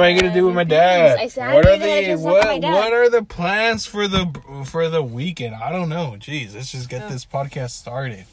[0.00, 1.28] am I gonna do with my dad?
[1.36, 1.86] What are the
[2.16, 5.54] to talk to my what what are the plans for the for the weekend?
[5.54, 6.16] I don't know.
[6.18, 7.08] Jeez, let's just get Yeah.
[7.08, 8.24] this podcast started.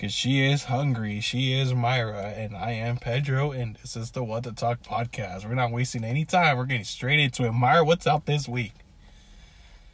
[0.00, 4.24] Cause she is hungry, she is Mayra, and I am Pedro, and this is the
[4.24, 5.46] What Tha Talk podcast.
[5.46, 6.56] We're not wasting any time.
[6.56, 7.52] We're getting straight into it.
[7.52, 8.72] Mayra, what's out this week?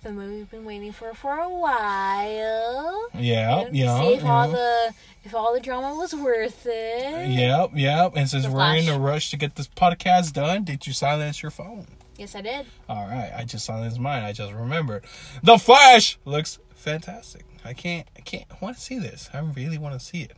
[0.07, 3.09] The movie we've been waiting for for a while.
[3.12, 4.95] Yeah, yeah, See if all the
[5.25, 7.29] if all the drama was worth it.
[7.29, 8.12] Yep, yep.
[8.14, 11.43] And since The we're in a rush to get this podcast done, did you silence
[11.43, 11.89] your phone?
[12.16, 12.66] Yes, I did.
[12.89, 14.22] All right, I just silenced mine.
[14.22, 15.04] I just remembered.
[15.43, 17.44] The Flash looks fantastic.
[17.64, 18.44] I can't, I can't.
[18.49, 19.29] I want to see this.
[19.35, 20.36] I really want to see it.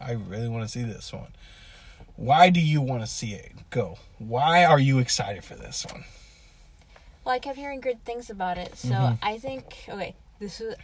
[0.00, 1.32] I really want to see this one.
[2.14, 3.54] Why do you want to see it?
[3.70, 3.98] Go.
[4.18, 6.04] Why are you excited for this one?
[7.28, 9.18] Well, I kept hearing good things about it, so Mhm.
[9.20, 10.14] I think okay.
[10.38, 10.76] This was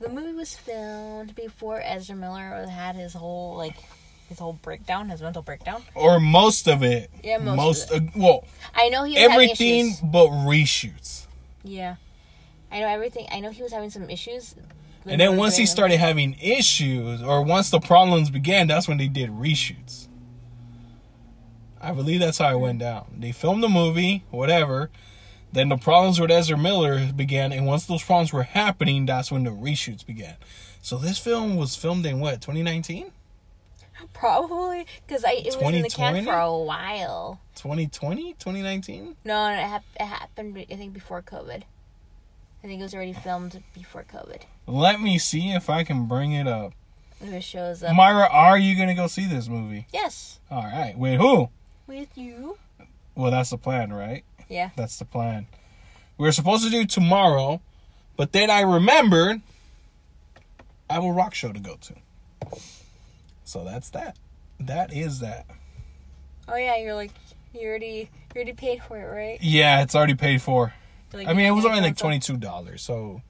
[0.00, 3.76] the movie was filmed before Ezra Miller had his whole like
[4.30, 5.82] his whole breakdown, his mental breakdown.
[5.94, 7.10] Or most of it.
[7.22, 10.00] Yeah, most of uh, well, I know he was having everything issues.
[10.00, 11.26] but reshoots.
[11.62, 11.96] Yeah,
[12.70, 13.26] I know everything.
[13.30, 14.54] I know he was having some issues.
[15.04, 19.08] And then once he started having issues, or once the problems began, that's when they
[19.08, 20.06] did reshoots.
[21.82, 23.16] I believe that's how it went down.
[23.18, 24.88] They filmed the movie, whatever.
[25.52, 29.44] Then the problems with Ezra Miller began, and once those problems were happening, that's when
[29.44, 30.36] the reshoots began.
[30.80, 33.12] So this film was filmed in what, 2019?
[34.00, 37.40] Uh, probably because I it was in the can for a while.
[37.56, 38.32] 2020?
[38.32, 39.16] 2019?
[39.24, 40.56] No, no, it, hap- it happened.
[40.58, 41.62] I think before COVID.
[42.64, 44.42] I think it was already filmed before COVID.
[44.66, 46.72] Let me see if I can bring it up.
[47.20, 47.94] If it shows up.
[47.94, 49.86] Mayra, are you going to go see this movie?
[49.92, 50.96] yes, All right.
[50.96, 51.50] With who?
[51.86, 52.56] with you.
[53.14, 54.24] Well, that's the plan, right?
[54.52, 54.70] Yeah.
[54.76, 55.46] That's the plan.
[56.18, 57.60] We were supposed to do tomorrow,
[58.16, 59.40] but then I remembered
[60.90, 61.94] I have a rock show to go to.
[63.44, 64.16] So that's that.
[64.60, 65.46] That is that.
[66.48, 67.12] Oh yeah, you're like
[67.54, 69.38] you already you already paid for it, right?
[69.42, 70.72] Yeah, it's already paid for.
[71.12, 73.22] Like, I mean, it was only like twenty two dollars, so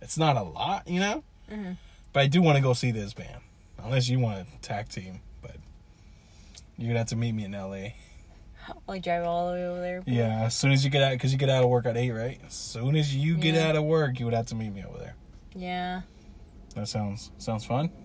[0.00, 1.24] it's not a lot, you know.
[1.50, 1.76] Mhm.
[2.12, 3.40] But I do want to go see this band,
[3.82, 5.20] unless you want to tag team.
[5.42, 5.56] But
[6.76, 7.94] you're gonna have to meet me in L.A.
[8.86, 10.02] Like drive all the way over there.
[10.06, 12.10] Yeah, as soon as you get out, because you get out of work at eight,
[12.12, 12.40] right?
[12.46, 13.68] As soon as you get Yeah.
[13.68, 15.14] out of work, you would have to meet me over there.
[15.54, 16.02] Yeah.
[16.74, 17.90] That sounds sounds fun.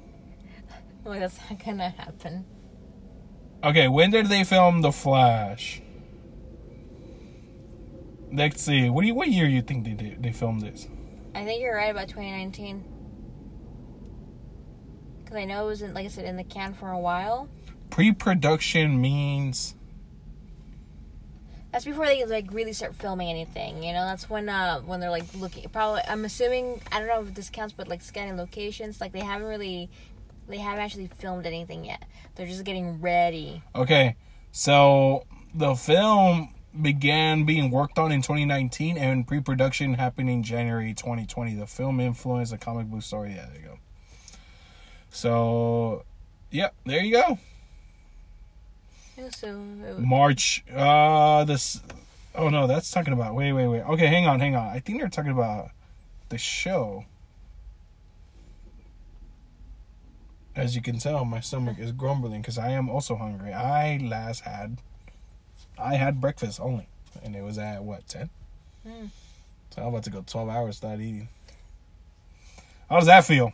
[1.03, 2.45] Well, that's not gonna happen.
[3.63, 5.81] Okay, when did they film The Flash?
[8.31, 8.89] Let's see.
[8.89, 9.13] What do you?
[9.15, 10.23] What year you think they did?
[10.23, 10.87] They filmed this?
[11.35, 12.83] I think you're right about 2019.
[15.23, 17.49] Because I know it wasn't like I said, in the can for a while.
[17.91, 19.74] Pre-production means
[21.75, 23.83] That's before they like really start filming anything.
[23.83, 25.67] You know, that's when uh when they're like looking.
[25.67, 26.79] Probably, I'm assuming.
[26.89, 29.01] I don't know if this counts, but like scanning locations.
[29.01, 29.89] Like they haven't really,
[30.47, 32.01] they haven't actually filmed anything yet.
[32.35, 33.61] They're just getting ready.
[33.75, 34.15] okay.
[34.53, 41.55] So the film began being worked on in 2019, and pre-production happened in January 2020.
[41.55, 43.33] The film influenced a comic book story.
[43.35, 43.79] Yeah, there you go.
[45.09, 46.05] So,
[46.51, 47.37] yep, there you go.
[49.17, 50.63] Yeah, So was- March.
[50.73, 51.81] Uh, this.
[52.33, 53.33] Oh no, that's talking about.
[53.35, 53.81] Wait, wait, wait.
[53.83, 54.67] Okay, hang on, hang on.
[54.67, 55.69] I think they're talking about
[56.29, 57.05] the show.
[60.55, 63.53] As you can tell, my stomach is grumbling because I am also hungry.
[63.53, 64.77] I last had,
[65.77, 66.87] I had breakfast only,
[67.23, 68.29] and it was at what ten.
[68.87, 69.09] Mm.
[69.71, 71.27] So I'm about to go twelve hours without eating.
[72.89, 73.51] How does that feel?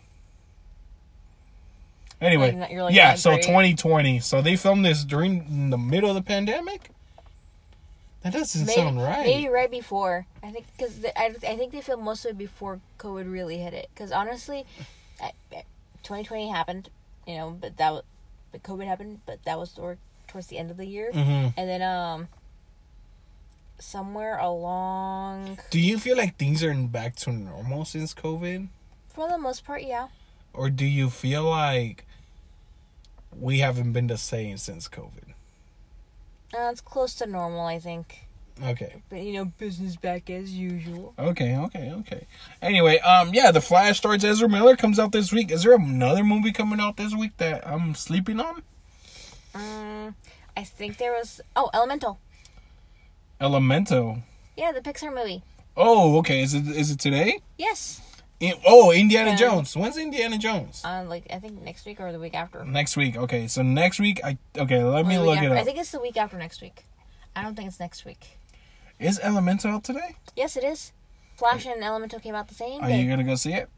[2.21, 3.15] Anyway, Like, yeah.
[3.15, 4.19] So 2020.
[4.19, 6.91] So they filmed this during the middle of the pandemic.
[8.21, 9.25] That doesn't maybe, sound right.
[9.25, 10.27] Maybe right before.
[10.43, 13.73] I think because I, I think they filmed most of it before COVID really hit
[13.73, 13.89] it.
[13.93, 14.65] Because honestly,
[15.19, 15.31] I,
[16.03, 16.89] 2020 happened,
[17.25, 18.03] you know, but that was,
[18.51, 21.69] but COVID happened, but that was toward, towards the end of the year, hmm and
[21.69, 22.27] then um,
[23.79, 28.67] somewhere along, Do you feel like things are back to normal since COVID,
[29.09, 30.07] for the most part, yeah.
[30.53, 32.05] or do you feel like
[33.39, 35.33] we haven't been the same since COVID?
[36.53, 38.27] Uh, it's close to normal, I think.
[38.63, 39.01] Okay.
[39.09, 41.13] But you know, business back as usual.
[41.17, 42.27] Okay, okay, okay.
[42.61, 45.51] Anyway, um, yeah, The Flash starts Ezra Miller comes out this week.
[45.51, 48.61] Is there another movie coming out this week that I'm sleeping on?
[49.55, 50.15] Um,
[50.55, 52.19] I think there was oh Elemental.
[53.39, 54.19] Elemental.
[54.55, 55.41] Yeah, the Pixar movie.
[55.75, 56.41] Oh, okay.
[56.43, 57.39] Is it is it today?
[57.57, 58.01] Yes.
[58.41, 59.35] In, oh, Indiana Yeah.
[59.35, 59.77] Jones.
[59.77, 60.81] When's Indiana Jones?
[60.83, 62.65] Uh, like I think next week or the week after.
[62.65, 63.15] Next week.
[63.15, 64.83] Okay, so next week I okay.
[64.83, 65.55] Let Or me look it after.
[65.57, 66.85] I think it's the week after next week.
[67.35, 68.39] I don't think it's next week.
[68.99, 70.15] Is Elemental out today?
[70.35, 70.91] Yes, it is.
[71.35, 72.99] Flash and Elemental came out the same Are day.
[73.01, 73.69] you gonna go see it?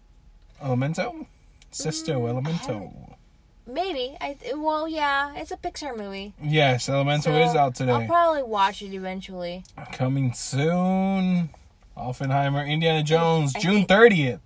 [0.62, 1.28] Elemental,
[1.72, 3.10] Sisto Mm,
[3.68, 4.16] I maybe.
[4.22, 6.34] I well, yeah, it's a Pixar movie.
[6.42, 7.92] Yes, Elemental So, is out today.
[7.92, 9.66] I'll probably watch it eventually.
[9.92, 11.50] Coming soon.
[11.98, 14.40] Oppenheimer, Indiana Jones, I June thirtieth.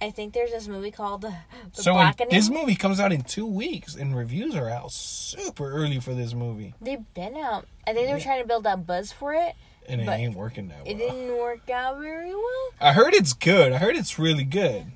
[0.00, 1.34] I think there's this movie called The,
[1.74, 2.28] the So Blackening.
[2.30, 6.34] this movie comes out in two weeks, and reviews are out super early for this
[6.34, 7.66] movie, They've been out.
[7.86, 9.54] I think they were trying to build that buzz for it.
[9.88, 10.86] and it ain't working that well.
[10.94, 12.68] It didn't work out very well.
[12.80, 13.72] I heard it's good.
[13.72, 14.86] I heard it's really good.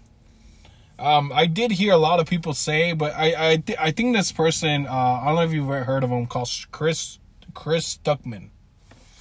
[0.98, 4.14] Um, I did hear a lot of people say, but I I, th- I think
[4.14, 7.18] this person uh, I don't know if you've ever heard of him called Chris
[7.54, 8.50] Chris Stuckman.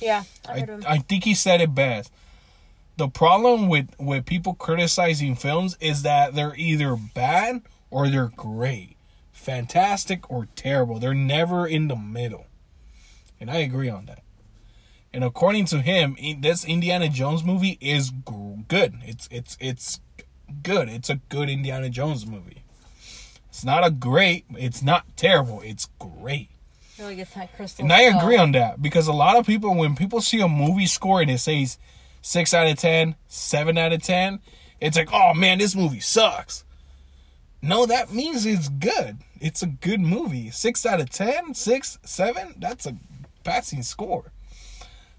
[0.01, 0.77] Yeah, I I.
[0.87, 2.11] I think he said it best.
[2.99, 8.97] The problem with with people criticizing films is that they're either bad or they're great,
[9.31, 10.99] fantastic or terrible.
[10.99, 12.47] They're never in the middle,
[13.39, 14.21] and I agree on that.
[15.13, 18.95] And according to him, this Indiana Jones movie is good.
[19.05, 20.01] It's it's it's
[20.61, 20.89] good.
[20.89, 22.63] It's a good Indiana Jones movie.
[23.47, 24.43] It's not a great.
[24.57, 25.61] It's not terrible.
[25.63, 26.49] It's great.
[26.99, 27.85] Like it's not crystal.
[27.85, 30.85] And I agree on that because a lot of people, when people see a movie
[30.85, 31.77] score and it says
[32.21, 34.39] six out of ten, seven out of 10,
[34.81, 36.63] it's like, oh man, this movie sucks.
[37.61, 39.17] No, that means it's good.
[39.41, 40.49] It's a good movie.
[40.49, 42.95] 6 out of 10, 6, 7, that's a
[43.43, 44.31] passing score.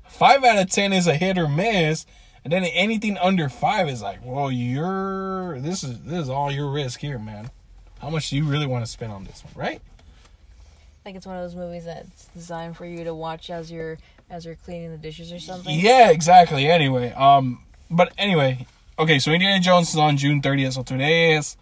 [0.08, 2.06] 5 out of 10 is a hit or miss.
[2.43, 6.70] And then anything under 5 is like, well, you're, this is, this is all your
[6.70, 7.50] risk here, man.
[8.00, 9.82] How much do you really want to spend on this one, right?
[11.05, 13.99] Like it's one of those movies that's designed for you to watch as you're
[14.31, 15.79] as you're cleaning the dishes or something.
[15.79, 16.71] Yeah, exactly.
[16.71, 18.67] Anyway, um, but anyway,
[18.99, 19.19] okay.
[19.19, 20.75] So Indiana Jones is on June 30th.
[20.75, 21.56] So today is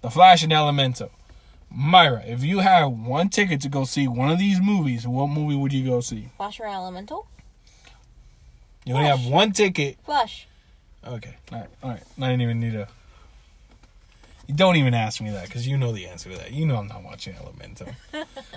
[0.00, 1.10] The Flash and Elemental.
[1.76, 5.56] Mayra, if you had one ticket to go see one of these movies, what movie
[5.56, 6.28] would you go see?
[6.36, 7.26] Flash or Elemental?
[8.84, 9.98] You only have one ticket.
[10.04, 10.46] Flash.
[11.04, 12.02] Okay, all right, all right.
[12.18, 12.88] I didn't even need a.
[14.54, 16.52] Don't even ask me that because you know the answer to that.
[16.52, 17.88] You know I'm not watching Elemental.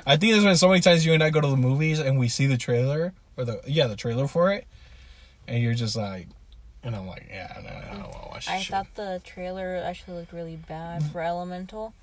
[0.05, 2.19] I think there's been so many times you and I go to the movies and
[2.19, 4.67] we see the trailer or the yeah the trailer for it,
[5.47, 6.27] and you're just like,
[6.83, 8.45] and I'm like, yeah, no, no, I don't want to watch.
[8.45, 8.71] This I shit.
[8.71, 11.93] thought the trailer actually looked really bad for Elemental.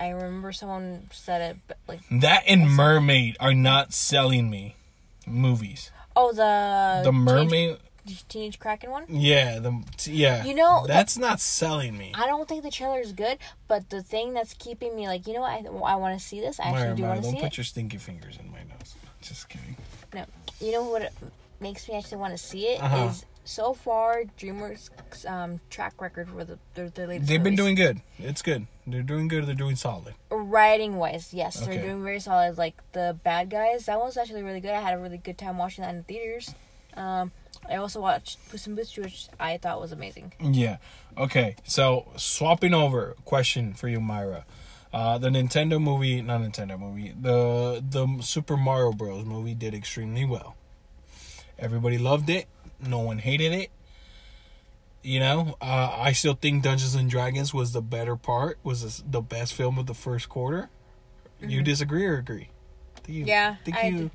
[0.00, 4.74] I remember someone said it but, like, that and Mermaid are not selling me
[5.26, 5.90] movies.
[6.16, 7.78] oh the The Mermaid, Teenage,
[8.28, 9.04] Teenage Kraken one.
[9.08, 10.44] yeah, the yeah.
[10.44, 12.12] You know, that's not selling me.
[12.14, 13.38] I don't think the trailer is good,
[13.68, 16.40] but the thing that's keeping me like, you know, what, I I want to see
[16.40, 16.58] this.
[16.58, 17.56] I actually Mayra, do want to don't see put it.
[17.58, 18.94] your stinky fingers in my nose.
[19.20, 19.76] Just kidding.
[20.14, 20.24] No,
[20.60, 21.12] you know what
[21.60, 23.12] makes me actually want to see it is Uh-huh.
[23.44, 24.90] so far DreamWorks
[25.30, 27.28] um, track record for the their, their latest.
[27.28, 28.00] They've been doing good.
[28.18, 28.66] It's good.
[28.84, 29.46] They're doing good.
[29.46, 30.14] They're doing solid.
[30.28, 31.32] writing wise.
[31.32, 31.76] Yes, Okay.
[31.76, 32.58] they're doing very solid.
[32.58, 34.72] Like the bad guys, that was actually really good.
[34.72, 36.52] I had a really good time watching that in the theaters.
[36.96, 37.30] Um,
[37.68, 40.32] I also watched Puss in Boots, which I thought was amazing.
[40.40, 40.78] Yeah.
[41.16, 41.56] Okay.
[41.64, 44.44] So swapping over, question for you, Mayra.
[44.92, 49.24] Uh, the Nintendo movie, not Nintendo movie, the the Super Mario Bros.
[49.24, 50.54] movie did extremely well.
[51.58, 52.46] Everybody loved it.
[52.78, 53.70] No one hated it.
[55.02, 58.58] You know, uh, I still think Dungeons and Dragons was the better part.
[58.62, 60.68] Was this the best film of the first quarter?
[61.40, 62.48] You disagree or agree?
[63.08, 63.28] You, Mm-hmm.
[63.28, 64.10] Yeah, think I you.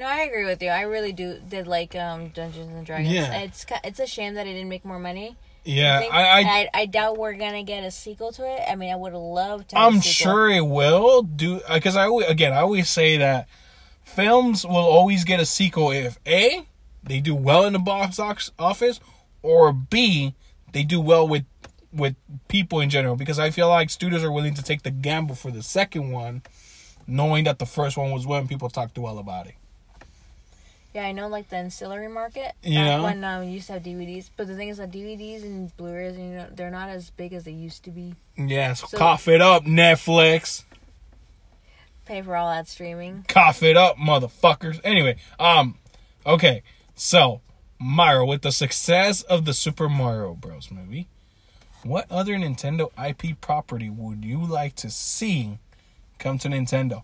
[0.00, 0.70] No, I agree with you.
[0.70, 3.12] I really do did like um, Dungeons and Dragons.
[3.12, 3.40] Yeah.
[3.42, 5.36] It's it's a shame that it didn't make more money.
[5.62, 8.62] Yeah, think- I, I I, I doubt we're gonna get a sequel to it.
[8.66, 9.78] I mean, I would love to.
[9.78, 13.46] I'm sure it will do because I always, again I always say that
[14.02, 16.66] films will always get a sequel if a
[17.02, 18.18] they do well in the box
[18.58, 19.00] office
[19.42, 20.34] or b
[20.72, 21.44] they do well with
[21.92, 22.16] with
[22.48, 25.50] people in general because I feel like studios are willing to take the gamble for
[25.50, 26.42] the second one,
[27.06, 29.56] knowing that the first one was when people talked to well about it.
[30.92, 32.52] Yeah, I know, like the ancillary market.
[32.62, 33.02] You know?
[33.04, 36.16] when um, you used to have DVDs, but the thing is that DVDs and Blu-rays,
[36.16, 38.14] you know, they're not as big as they used to be.
[38.36, 40.64] Yes, So- cough it up, Netflix.
[42.06, 43.24] Pay for all that streaming.
[43.28, 44.80] cough it up, motherfuckers.
[44.82, 45.76] Anyway, um,
[46.26, 46.62] okay,
[46.96, 47.40] so
[47.80, 50.72] Mayra, with the success of the Super Mario Bros.
[50.72, 51.06] movie,
[51.84, 55.58] what other Nintendo IP property would you like to see
[56.18, 57.02] come to Nintendo?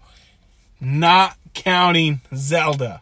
[0.80, 3.00] Not counting Zelda.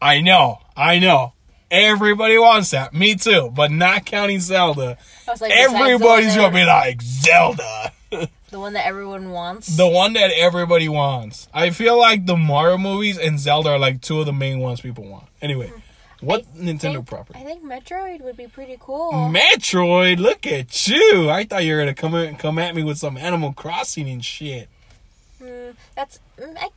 [0.00, 1.32] I know, I know.
[1.70, 2.94] Everybody wants that.
[2.94, 3.50] Me too.
[3.52, 4.96] But not counting Zelda.
[5.26, 7.92] Like, besides the one Everybody's gonna be like, Zelda.
[8.50, 9.76] the one that everyone wants.
[9.76, 11.48] The one that everybody wants.
[11.52, 14.82] I feel like the Mario movies and Zelda are like two of the main ones
[14.82, 15.24] people want.
[15.42, 15.72] Anyway,
[16.20, 17.40] what I Nintendo think- property?
[17.40, 19.10] I think Metroid would be pretty cool.
[19.12, 21.28] Metroid, look at you.
[21.28, 24.24] I thought you were gonna come in, come at me with some Animal Crossing and
[24.24, 24.68] shit.
[25.42, 26.20] Mm, that's.
[26.38, 26.68] I,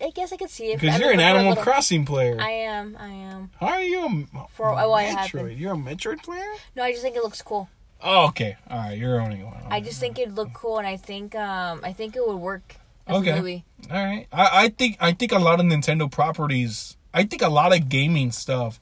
[0.00, 0.80] I guess I could see it.
[0.80, 2.36] Because you're an mean, for a Animal little- Crossing player.
[2.40, 2.96] I am.
[3.00, 3.50] I am.
[3.58, 5.58] How are you a for oh, I Metroid?
[5.58, 6.52] You're a Metroid player?
[6.74, 7.68] No, I just think it looks cool.
[8.02, 8.56] Oh, okay.
[8.68, 9.56] All right, you're owning one.
[9.70, 12.76] I just think it'd look cool, and I think um I think it would work
[13.06, 13.30] as Okay.
[13.30, 13.64] a movie.
[13.90, 14.26] All right.
[14.32, 16.96] I, I think I think a lot of Nintendo properties.
[17.14, 18.78] I think a lot of gaming stuff,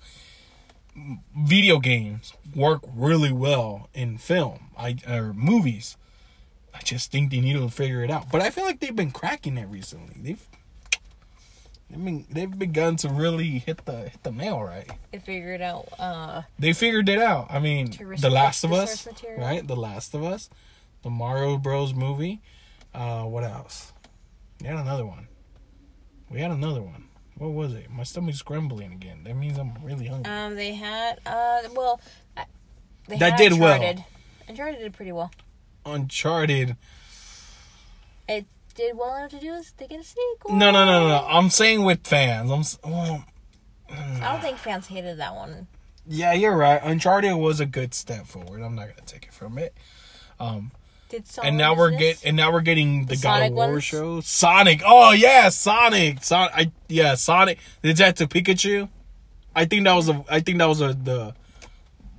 [1.36, 4.70] video games work really well in film.
[4.76, 5.96] I or movies.
[6.74, 8.32] I just think they need to figure it out.
[8.32, 10.16] But I feel like they've been cracking it recently.
[10.20, 10.48] They've.
[11.94, 14.90] I mean, they've begun to really hit the hit the nail right.
[15.12, 15.88] They figured out.
[15.98, 17.46] Uh, They figured it out.
[17.50, 19.40] I mean, The Last of Us, material.
[19.40, 19.64] right?
[19.66, 20.50] The Last of Us,
[21.02, 21.94] the Mario Bros.
[21.94, 22.40] movie.
[22.92, 23.92] Uh, what else?
[24.60, 25.28] We had another one.
[26.30, 27.04] We had another one.
[27.36, 27.90] What was it?
[27.90, 29.24] My stomach's grumbling again.
[29.24, 30.32] That means I'm really hungry.
[30.32, 32.00] um, they had uh well,
[33.08, 33.74] they That had did well.
[33.74, 34.04] Uncharted.
[34.48, 35.30] Uncharted did pretty well.
[35.86, 36.76] Uncharted.
[38.28, 40.54] It did well enough to do is to get a sequel.
[40.54, 41.26] No, no, no, no, no.
[41.28, 42.50] I'm saying with fans.
[42.50, 42.60] I'm.
[42.60, 43.24] s- Well,
[43.90, 45.66] I don't think fans hated that one.
[46.06, 46.80] yeah, you're right.
[46.82, 48.62] Uncharted was a good step forward.
[48.62, 49.74] I'm not gonna take it from it.
[50.40, 50.72] Um,
[51.08, 53.70] Did someone and now we're get and now we're getting the, God Sonic of War
[53.72, 53.84] ones?
[53.84, 54.20] show.
[54.20, 54.82] Sonic.
[54.84, 56.24] Oh yeah, Sonic.
[56.24, 56.52] Sonic.
[56.56, 57.58] I yeah, Sonic.
[57.82, 58.88] Detective Pikachu.
[59.54, 60.24] I think that was a.
[60.28, 61.34] I think that was a the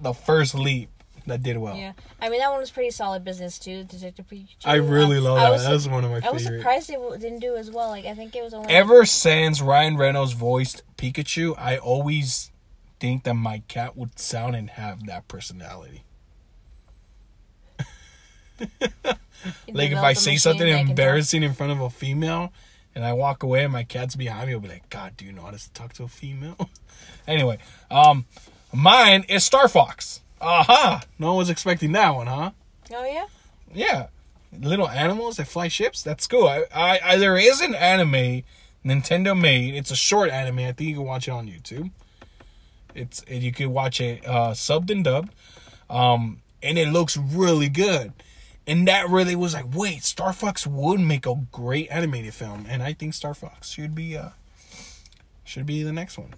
[0.02, 0.90] the first leap
[1.28, 1.76] that did well.
[1.76, 3.84] Yeah, I mean that one was pretty solid business too.
[3.84, 4.56] Detective Pikachu.
[4.66, 5.50] I really love that.
[5.52, 7.90] was, that was one of my I was surprised it didn't do as well.
[7.90, 12.52] Like I think it was only Ever since Ryan Reynolds voiced Pikachu, I always
[13.00, 16.04] think that my cat would sound and have that personality.
[19.72, 22.52] Like if I say something embarrassing in front of a female
[22.94, 25.32] and I walk away and my cat's behind me, I'll be like, God, do you
[25.32, 26.70] know how to talk to a female?
[27.28, 27.60] anyway,
[27.92, 28.26] um
[28.74, 30.22] mine is Star Fox.
[30.42, 31.02] Aha!
[31.18, 32.52] No one was expecting that one, huh?
[32.94, 33.26] Oh yeah.
[33.74, 34.08] Yeah.
[34.58, 36.02] Little animals that fly ships.
[36.02, 36.48] That's cool.
[36.48, 38.44] I, I, I there is an anime
[38.86, 39.74] Nintendo made.
[39.74, 40.60] It's a short anime.
[40.60, 41.92] I think you can watch it on YouTube.
[42.94, 45.34] It's you can watch it uh, subbed and dubbed,
[45.90, 48.14] um, and it looks really good.
[48.68, 52.82] And that really was like, wait, Star Fox would make a great animated film, and
[52.82, 54.30] I think Star Fox should be uh
[55.44, 56.34] should be the next one.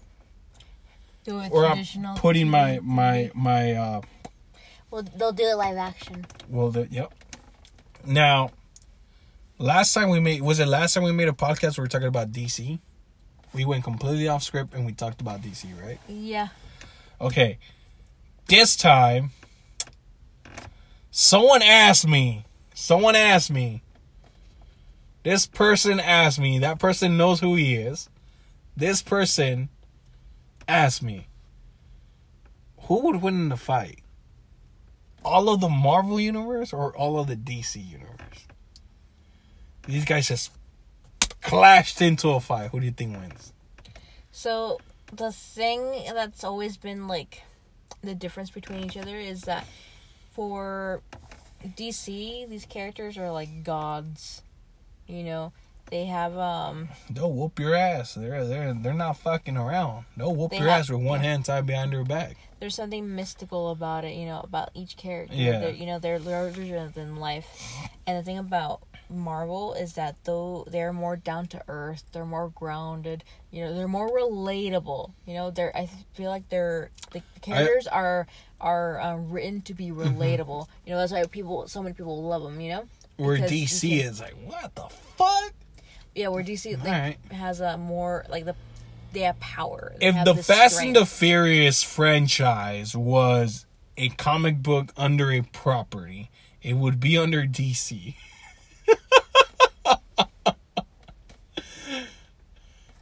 [1.28, 1.84] Do it Or I'm
[2.16, 4.02] putting my my my uh
[4.90, 6.26] Well, they'll do it live action.
[6.48, 7.14] Well, the, yep.
[8.06, 8.52] Now,
[9.60, 11.88] last time we made was it last time we made a podcast where we were
[11.88, 12.80] talking about DC?
[13.54, 16.00] We went completely off script and we talked about DC, right?
[16.08, 16.48] Yeah.
[17.20, 17.58] Okay.
[18.48, 19.32] This time,
[21.12, 22.46] someone asked me.
[22.74, 23.82] Someone asked me.
[25.24, 26.60] This person asked me.
[26.60, 28.08] That person knows who he is.
[28.78, 29.68] This person
[30.68, 31.28] asked me,
[32.82, 34.00] who would win in the fight?
[35.24, 38.48] All of the Marvel universe or all of the DC universe?
[39.86, 40.52] These guys just
[41.42, 42.72] clashed into a fight.
[42.72, 43.54] Who do you think wins?
[44.32, 44.80] So
[45.12, 47.44] the thing that's always been like
[48.04, 49.66] the difference between each other is that
[50.32, 51.02] for
[51.66, 54.44] DC, these characters are like gods.
[55.08, 55.54] You know,
[55.90, 58.14] they have um They'll whoop your ass.
[58.16, 60.06] They're they're they're not fucking around.
[60.16, 62.36] They'll whoop They your have- ass with one hand tied behind her back.
[62.60, 65.36] there's something mystical about it, you know, about each character.
[65.36, 65.60] Yeah.
[65.60, 67.48] They're, you know, they're larger than life.
[68.08, 72.50] And the thing about Marvel is that though they're more down to earth, they're more
[72.50, 73.24] grounded.
[73.52, 75.12] You know, they're more relatable.
[75.26, 78.28] You know, they're I feel like they're the characters are
[78.60, 80.20] are um, written to be Mm-hmm.
[80.20, 80.68] relatable.
[80.86, 82.60] You know, that's why people so many people love them.
[82.60, 82.84] You know.
[83.18, 85.54] Where Because you DC is like, what the fuck?
[86.18, 87.18] Yeah, where DC like, Alright.
[87.32, 88.56] has a more like the
[89.14, 89.94] they have power.
[90.00, 91.06] They If have the Fast and the.
[91.06, 96.32] Furious franchise was a comic book under a property,
[96.64, 98.16] it would be under DC.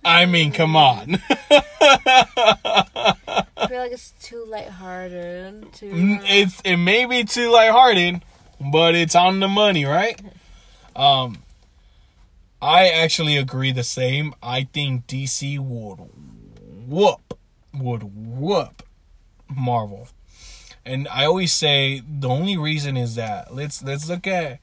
[0.04, 1.22] I mean, come on.
[1.50, 1.64] I
[3.68, 5.72] feel like it's too lighthearted.
[5.74, 5.90] Too.
[5.90, 8.22] Mm, it's it may be too lighthearted,
[8.60, 10.20] but it's on the money, right?
[10.96, 11.40] Um,
[12.66, 14.34] I actually agree the same.
[14.42, 16.00] I think DC would
[16.88, 17.38] whoop,
[17.72, 18.82] would whoop
[19.48, 20.08] Marvel,
[20.84, 24.62] and I always say the only reason is that let's let's look at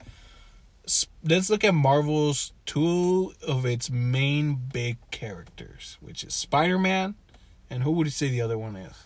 [1.22, 7.14] let's look at Marvel's two of its main big characters, which is Spider Man,
[7.70, 8.96] and who would you say the other one is?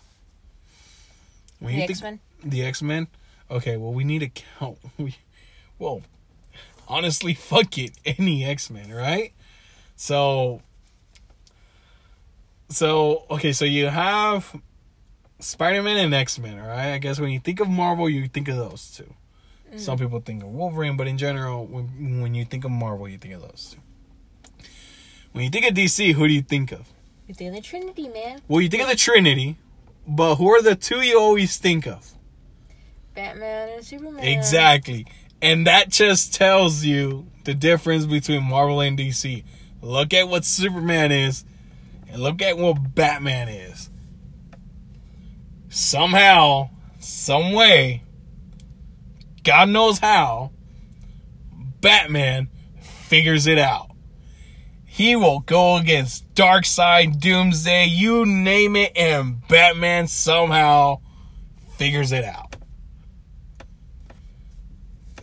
[1.59, 2.19] When the X Men.
[2.43, 3.09] the X Men.
[3.51, 4.79] Okay, well we need to count.
[4.97, 5.15] We,
[5.77, 6.01] well,
[6.87, 9.33] honestly, fuck it, any X Men, right?
[9.95, 10.61] So,
[12.69, 14.55] so okay, so you have
[15.39, 16.93] Spider Man and X Men, all right?
[16.93, 19.03] I guess when you think of Marvel, you think of those 2
[19.73, 19.79] mm.
[19.79, 23.17] Some people think of Wolverine, but in general, when when you think of Marvel, you
[23.17, 23.81] think of those two.
[25.33, 26.87] When you think of DC, who do you think of?
[27.27, 28.41] You think of the Trinity, man?
[28.47, 29.57] Well, you think of the Trinity,
[30.07, 32.13] but who are the two you always think of?
[33.13, 34.23] Batman and Superman.
[34.23, 35.05] Exactly.
[35.41, 39.43] And that just tells you the difference between Marvel and DC.
[39.81, 41.45] Look at what Superman is
[42.09, 43.89] and look at what Batman is.
[45.69, 48.01] Somehow, some way,
[49.43, 50.51] God knows how,
[51.81, 52.49] Batman
[52.81, 53.91] figures it out.
[54.85, 61.01] He will go against Darkseid, Doomsday, you name it, and Batman somehow
[61.77, 62.46] figures it out.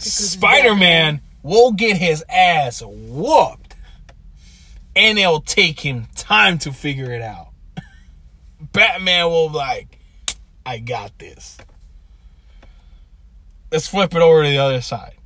[0.05, 3.75] Spider Man will get his ass whooped,
[4.95, 7.49] and it'll take him time to figure it out.
[8.73, 9.99] Batman will be like,
[10.67, 11.59] I got this.
[13.71, 15.17] Let's flip it over to the other side.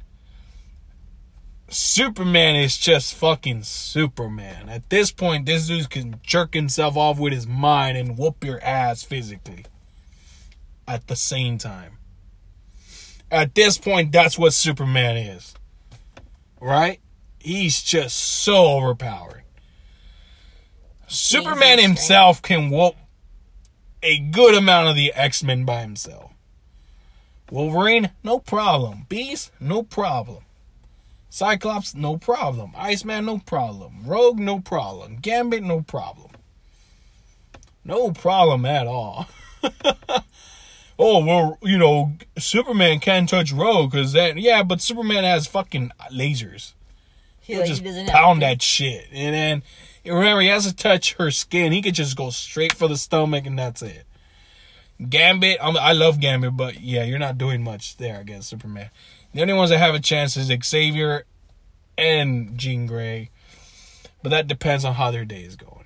[1.71, 4.71] Superman is just fucking Superman.
[4.71, 8.63] At this point, this dude can jerk himself off with his mind and whoop your
[8.65, 9.67] ass physically
[10.87, 11.98] at the same time.
[13.31, 15.55] At this point, that's what Superman is.
[16.61, 17.01] Right?
[17.39, 19.43] He's just so overpowered.
[21.07, 22.95] Superman himself can whoop
[24.03, 26.33] a good amount of the X Men by himself.
[27.51, 29.07] Wolverine, no problem.
[29.09, 30.45] Beast, no problem.
[31.31, 32.73] Cyclops, no problem.
[32.77, 34.03] Iceman, no problem.
[34.05, 35.17] Rogue, no problem.
[35.17, 36.31] Gambit, no problem.
[37.85, 39.29] No problem at all.
[40.99, 44.37] oh well, you know, Superman can't touch Rogue because that.
[44.37, 46.73] Yeah, but Superman has fucking lasers.
[47.41, 49.63] He, He'll like, just he doesn't pound that shit, and then
[50.05, 51.73] remember he has to touch her skin.
[51.73, 54.05] He could just go straight for the stomach, and that's it.
[55.09, 58.91] Gambit, I'm, I love Gambit, but yeah, you're not doing much there against Superman.
[59.33, 61.25] The only ones that have a chance is Xavier
[61.97, 63.31] and Jean Grey,
[64.23, 65.85] but that depends on how their day is going.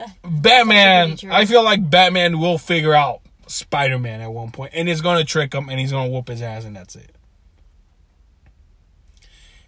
[0.24, 1.18] Batman.
[1.30, 3.20] I feel like Batman will figure out
[3.52, 6.40] Spider Man at one point, and he's gonna trick him, and he's gonna whoop his
[6.42, 7.14] ass, and that's it.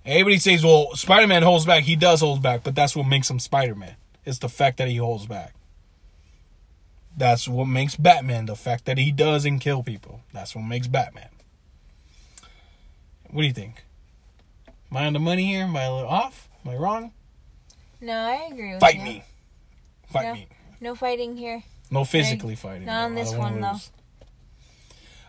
[0.06, 3.28] Everybody says, "Well, Spider Man holds back." He does hold back, but that's what makes
[3.30, 3.96] him Spider Man.
[4.24, 5.54] It's the fact that he holds back.
[7.16, 8.46] That's what makes Batman.
[8.46, 10.20] The fact that he doesn't kill people.
[10.32, 11.28] That's what makes Batman.
[13.30, 13.84] What do you think?
[14.90, 15.64] Am I on the money here?
[15.64, 16.48] Am I a little off?
[16.64, 17.12] Am I wrong?
[18.00, 19.00] No, I agree with Fight you.
[19.00, 19.24] Fight me.
[20.10, 20.34] Fight No.
[20.34, 20.46] me.
[20.80, 21.62] No fighting here.
[21.90, 22.86] No physically fighting.
[22.86, 23.14] not on.
[23.14, 23.78] This one, though.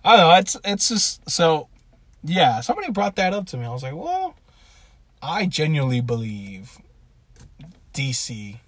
[0.03, 0.35] I don't know.
[0.35, 1.67] It's it's just so.
[2.23, 3.65] Yeah, somebody brought that up to me.
[3.65, 4.35] I was like, well,
[5.21, 6.77] I genuinely believe
[7.93, 8.59] DC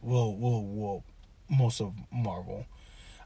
[0.00, 1.04] will will will
[1.48, 2.66] most of Marvel.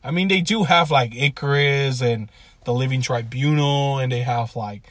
[0.02, 2.30] I mean, they do have like Icarus and
[2.64, 4.82] the Living Tribunal, and they have like,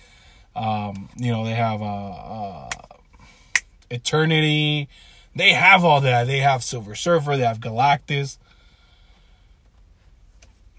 [0.56, 2.70] um, you know, they have uh, uh,
[3.90, 4.90] Eternity.
[5.36, 6.28] They have all that.
[6.28, 7.38] They have Silver Surfer.
[7.38, 8.38] They have Galactus.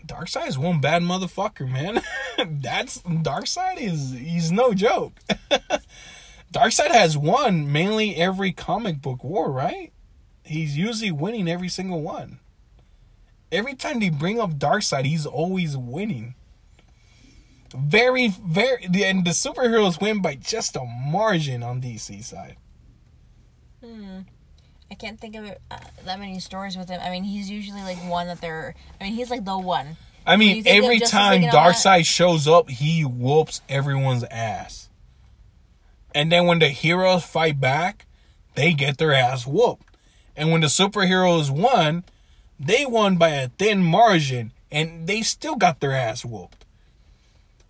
[0.06, 2.02] Darkseid is one bad motherfucker, man.
[2.60, 5.14] That's Darkseid is he's no joke.
[6.52, 9.92] Darkseid has won mainly every comic book war, right?
[10.44, 12.38] He's usually winning every single one.
[13.50, 16.34] Every time they bring up Darkseid, he's always winning.
[17.74, 22.56] Very, very, and the superheroes win by just a margin on DC side.
[23.82, 24.20] Hmm.
[24.94, 27.00] I can't think of uh, that many stories with him.
[27.02, 28.76] I mean, he's usually like one that they're.
[29.00, 29.96] I mean, he's like the one.
[30.24, 34.88] I mean, every time Darkseid shows up, he whoops everyone's ass.
[36.14, 38.06] And then when the heroes fight back,
[38.54, 39.96] they get their ass whooped.
[40.36, 42.04] And when the superheroes won,
[42.60, 46.64] they won by a thin margin, and they still got their ass whooped.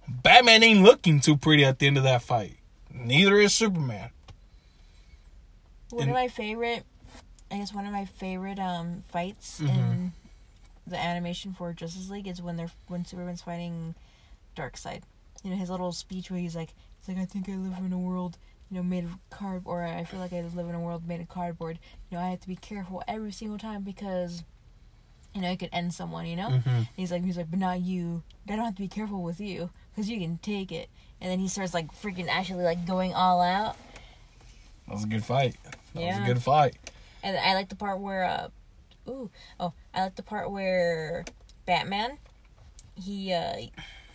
[0.06, 2.58] Batman ain't looking too pretty at the end of that fight.
[2.92, 4.10] Neither is Superman.
[5.88, 6.84] One And- of my favorite,
[7.54, 9.68] I guess one of my favorite um fights Mm-hmm.
[9.78, 10.12] in
[10.86, 13.94] the animation for Justice League is when they're when Superman's fighting
[14.56, 15.02] Darkseid.
[15.42, 17.92] You know his little speech where he's like, "It's like I think I live in
[17.92, 18.38] a world,
[18.70, 19.82] you know, made of cardboard.
[19.82, 21.78] or I feel like I live in a world made of cardboard.
[22.10, 24.42] You know, I have to be careful every single time because."
[25.34, 26.26] You know, it could end someone.
[26.26, 26.82] You know, Mm-hmm.
[26.96, 28.22] he's like, he's like, but not you.
[28.48, 30.88] I don't have to be careful with you because you can take it.
[31.20, 33.74] And then he starts like freaking actually like going all out.
[34.86, 35.56] That was a good fight.
[35.64, 36.22] That was Yeah.
[36.22, 36.76] a good fight.
[37.24, 38.48] And I like the part where, uh,
[39.10, 41.24] ooh, oh, I like the part where
[41.66, 42.18] Batman,
[42.94, 43.56] he, uh,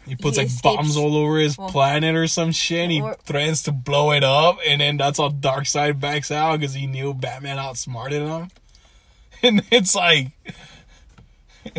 [0.06, 2.82] He puts He like escapes- bombs all over his well, planet or some shit.
[2.84, 6.60] And he or- threatens to blow it up, and then that's how Darkseid backs out
[6.60, 8.50] because he knew Batman outsmarted him.
[9.42, 10.32] And it's like,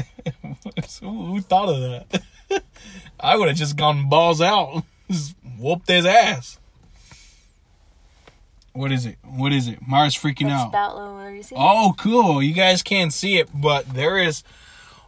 [1.01, 2.23] who, who thought of that?
[3.21, 6.59] I would have just gone balls out, just whooped his ass.
[8.73, 9.19] What is it?
[9.25, 9.79] What is it?
[9.87, 10.73] Mars freaking what's out.
[10.73, 11.57] Batlow, where you see?
[11.59, 12.43] Oh, cool.
[12.43, 14.45] You guys can't see it, but there is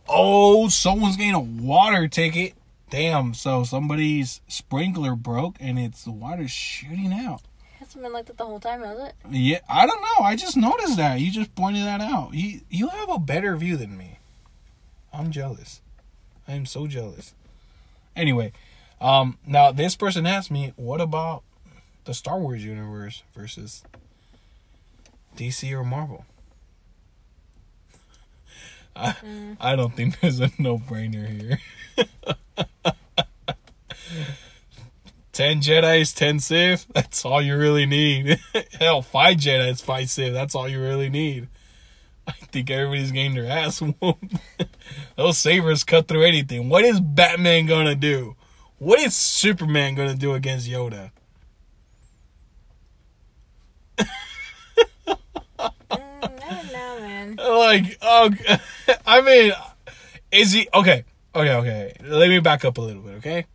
[0.09, 2.55] Oh, someone's getting a water ticket.
[2.91, 7.41] Damn, so somebody's sprinkler broke and it's the water shooting out.
[7.81, 9.15] It hasn't been like that the whole time, has it?
[9.31, 10.25] Yeah, I don't know.
[10.25, 11.21] I just noticed that.
[11.21, 12.35] You just pointed that out.
[12.35, 14.19] You you have a better view than me.
[15.13, 15.81] I'm jealous.
[16.47, 17.35] I am so jealous.
[18.15, 18.53] Anyway,
[19.01, 21.43] um now this person asked me, what about
[22.05, 23.83] the Star Wars universe versus
[25.37, 26.25] DC or Marvel?
[28.95, 29.57] I, mm.
[29.61, 31.59] I don't think there's a no-brainer here.
[35.33, 36.87] 10 Jedi's, 10 Sith.
[36.93, 38.39] That's all you really need.
[38.79, 40.35] Hell, 5 Jedi's, 5 Sith.
[40.35, 41.49] That's all you really need.
[42.27, 44.35] I think everybody's getting their ass whooped.
[45.17, 46.69] Those sabers cut through anything.
[46.69, 48.37] What is Batman gonna do?
[48.79, 51.11] What is Superman gonna do against Yoda?
[55.09, 55.17] Mm,
[55.91, 57.37] I don't know, man.
[57.37, 58.31] Like, oh,
[59.07, 59.53] I mean,
[60.31, 61.05] is he okay?
[61.35, 61.93] Okay, okay.
[62.03, 63.47] Let me back up a little bit, okay?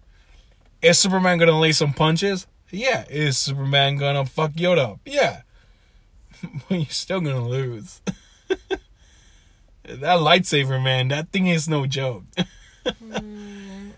[0.82, 2.48] Is Superman gonna lay some punches?
[2.72, 3.06] Yeah.
[3.10, 5.00] Is Superman gonna fuck Yoda up?
[5.06, 5.42] Yeah.
[6.70, 8.02] But you're still gonna lose.
[8.48, 12.24] that lightsaber, man, that thing is no joke.
[12.86, 12.92] I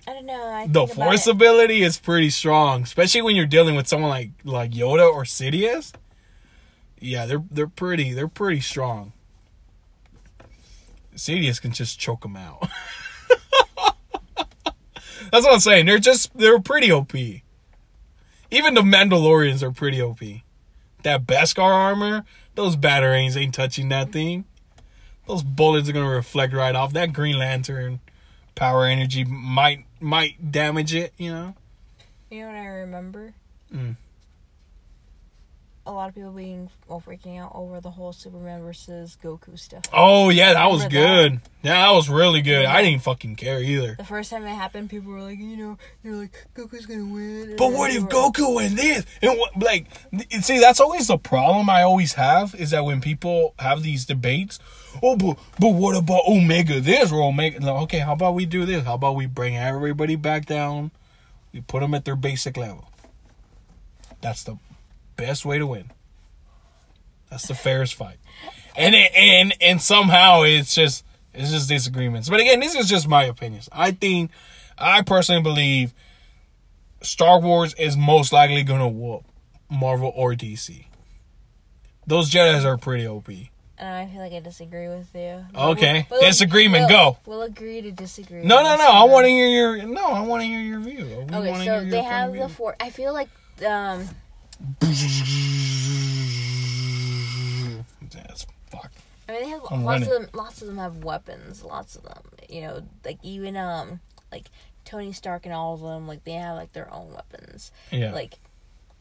[0.06, 0.44] don't know.
[0.48, 4.72] I The force ability is pretty strong, especially when you're dealing with someone like like
[4.72, 5.92] Yoda or Sidious.
[7.00, 9.14] Yeah, they're they're pretty they're pretty strong.
[11.16, 12.70] Sidious can just choke them out.
[15.32, 15.86] That's what I'm saying.
[15.86, 17.14] They're just they're pretty OP.
[18.52, 20.20] Even the Mandalorians are pretty OP.
[21.04, 24.46] That Beskar armor, those batarangs ain't touching that thing.
[25.28, 26.94] Those bullets are gonna reflect right off.
[26.94, 28.00] That Green Lantern
[28.56, 31.56] power energy might might damage it, you know.
[32.30, 33.34] You know what I remember?
[33.74, 33.96] Mm.
[35.90, 39.86] A lot of people being well freaking out over the whole Superman versus Goku stuff.
[39.92, 41.30] Oh yeah, that was Remember that?
[41.32, 41.42] good.
[41.64, 42.66] Yeah, that was really good.
[42.66, 43.96] I didn't fucking care either.
[43.98, 47.56] The first time it happened, people were like, you know, they're like, Goku's gonna win.
[47.58, 49.60] But what if Goku and this and what?
[49.60, 49.88] Like,
[50.42, 54.60] see, that's always the problem I always have is that when people have these debates,
[55.02, 57.62] oh, but but what about Omega this or Omega?
[57.62, 58.86] No, okay, how about we do this?
[58.86, 60.92] How about we bring everybody back down?
[61.52, 62.88] We put them at their basic level.
[64.22, 64.60] That's the
[65.20, 65.92] best way to win.
[67.30, 68.18] That's the fairest fight.
[68.76, 72.30] And it, and and somehow it's just it's just disagreements.
[72.30, 73.70] But again, this is just my opinions.
[73.72, 74.32] I think
[74.78, 75.94] I personally believe
[77.02, 79.26] Star Wars is most likely gonna whoop
[79.70, 80.86] Marvel or DC.
[82.08, 83.30] Those Jedi's are pretty OP.
[83.78, 85.46] And I feel like I disagree with you.
[85.56, 86.08] Okay.
[86.20, 87.18] Disagreement, go.
[87.26, 88.44] We'll agree to disagree.
[88.44, 88.90] No, no, no.
[88.90, 90.06] I want to hear your no.
[90.08, 91.06] I want to hear your view.
[91.30, 92.76] We Okay, hear so they have the four.
[92.80, 93.30] I feel like
[93.66, 94.10] um
[98.12, 98.92] That's fuck.
[99.28, 100.16] I mean, they have I'm lots running.
[100.16, 100.30] of them.
[100.34, 101.64] Lots of them have weapons.
[101.64, 102.24] Lots of them.
[102.50, 104.00] You know, like even um,
[104.32, 104.48] like
[104.86, 106.08] Tony Stark and all of them.
[106.08, 107.72] Like they have like their own weapons.
[107.92, 108.12] Yeah.
[108.12, 108.40] Like,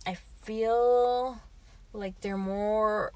[0.07, 1.41] I feel
[1.93, 3.13] like they're more.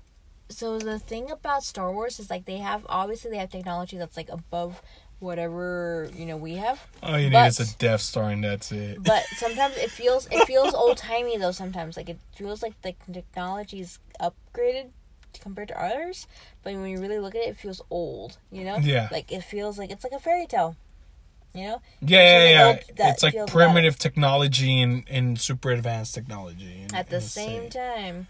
[0.49, 4.17] So the thing about Star Wars is like they have obviously they have technology that's
[4.17, 4.83] like above
[5.23, 6.85] whatever you know we have.
[7.03, 9.03] All you need but- is a Death Star, and that's it.
[9.03, 11.53] But sometimes it feels it feels old timey though.
[11.53, 14.91] Sometimes like it feels like the technology is upgraded
[15.41, 16.27] compared to others.
[16.63, 18.39] But when you really look at it, it feels old.
[18.51, 18.77] You know?
[18.79, 19.09] Yeah.
[19.11, 20.77] Like it feels like it's like a fairy tale.
[21.55, 21.83] You know?
[22.01, 23.11] Yeah, yeah, yeah.
[23.11, 26.83] It's like primitive technology and, and super advanced technology.
[26.89, 28.27] in- At the same time.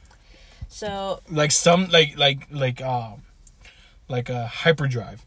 [0.69, 3.23] So like some like like like um
[4.09, 5.25] like a hyperdrive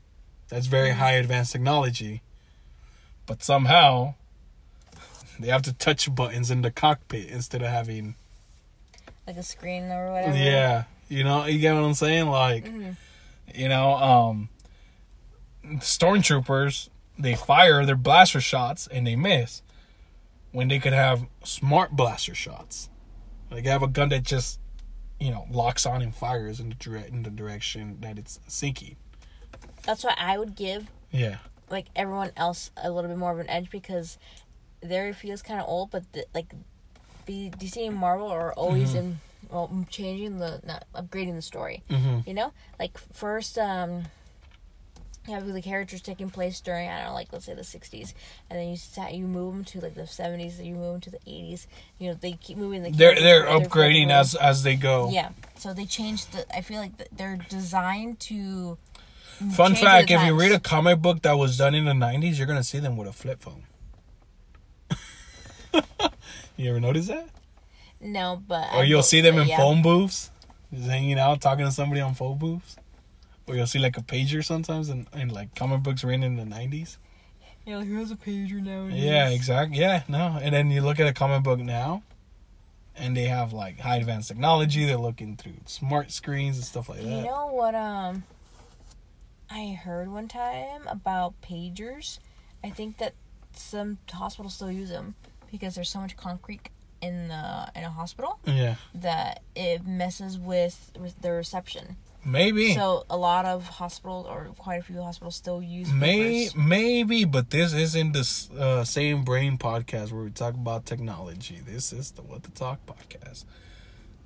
[0.55, 0.99] that's very Mm-hmm.
[0.99, 2.21] high advanced technology
[3.25, 4.13] but somehow
[5.39, 8.15] they have to touch buttons in the cockpit instead of having
[9.27, 10.37] like a screen or whatever.
[10.37, 12.95] yeah you know you get what i'm saying like Mhm.
[13.53, 14.49] you know um
[15.79, 19.61] stormtroopers they fire their blaster shots and they miss
[20.51, 22.89] when they could have smart blaster shots
[23.51, 24.59] like have a gun that just
[25.19, 28.95] you know locks on and fires in the direct in the direction that it's seeking
[29.85, 31.37] That's why I would give yeah
[31.69, 34.17] like everyone else a little bit more of an edge because
[34.81, 36.53] there it feels kind of old, but the, like
[37.25, 38.97] the DC and Marvel are always Mm-hmm.
[38.97, 39.19] in
[39.49, 41.83] well changing the not upgrading the story.
[41.89, 42.19] mm-hmm.
[42.27, 44.03] You know, like first um.
[45.27, 48.13] You have the characters taking place during I don't know, like let's say the '60s,
[48.47, 51.01] and then you sat, you move them to like the '70s, and you move them
[51.01, 51.65] to the '80s.
[51.97, 52.91] You know they keep moving the.
[52.91, 56.45] they're they're upgrading as as they go Yeah, so they change the.
[56.55, 58.77] I feel like they're designed to.
[59.53, 62.47] Fun fact if you read a comic book that was done in the 90s you're
[62.47, 63.63] gonna see them with a flip phone
[66.55, 67.27] you ever notice that
[67.99, 69.57] No, but or I you'll see them in yeah.
[69.57, 70.31] phone booths
[70.73, 72.77] just hanging out talking to somebody on phone booths
[73.47, 76.45] Or you'll see like a pager sometimes and, in like comic books written in the
[76.45, 76.97] nineties.
[77.65, 78.87] Yeah, like, has a pager now.
[78.93, 79.79] Yeah, exactly.
[79.79, 80.39] Yeah, no.
[80.41, 82.03] And then you look at a comic book now,
[82.95, 84.85] and they have like high advanced technology.
[84.85, 87.07] They're looking through smart screens and stuff like that.
[87.07, 87.75] You know what?
[87.75, 88.23] Um,
[89.49, 92.19] I heard one time about pagers.
[92.63, 93.13] I think that
[93.53, 95.15] some hospitals still use them
[95.51, 96.69] because there's so much concrete
[97.01, 101.97] in the in a hospital yeah, that it messes with with the reception.
[102.23, 102.73] maybe.
[102.73, 107.51] So a lot of hospitals or quite a few hospitals still use May, maybe, but
[107.51, 108.25] this isn't the
[108.59, 111.61] uh, same brain podcast where we talk about technology.
[111.63, 113.45] This is the What Tha Talk podcast.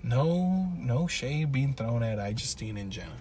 [0.02, 3.18] No, no shade being thrown at iJustine and Jenna.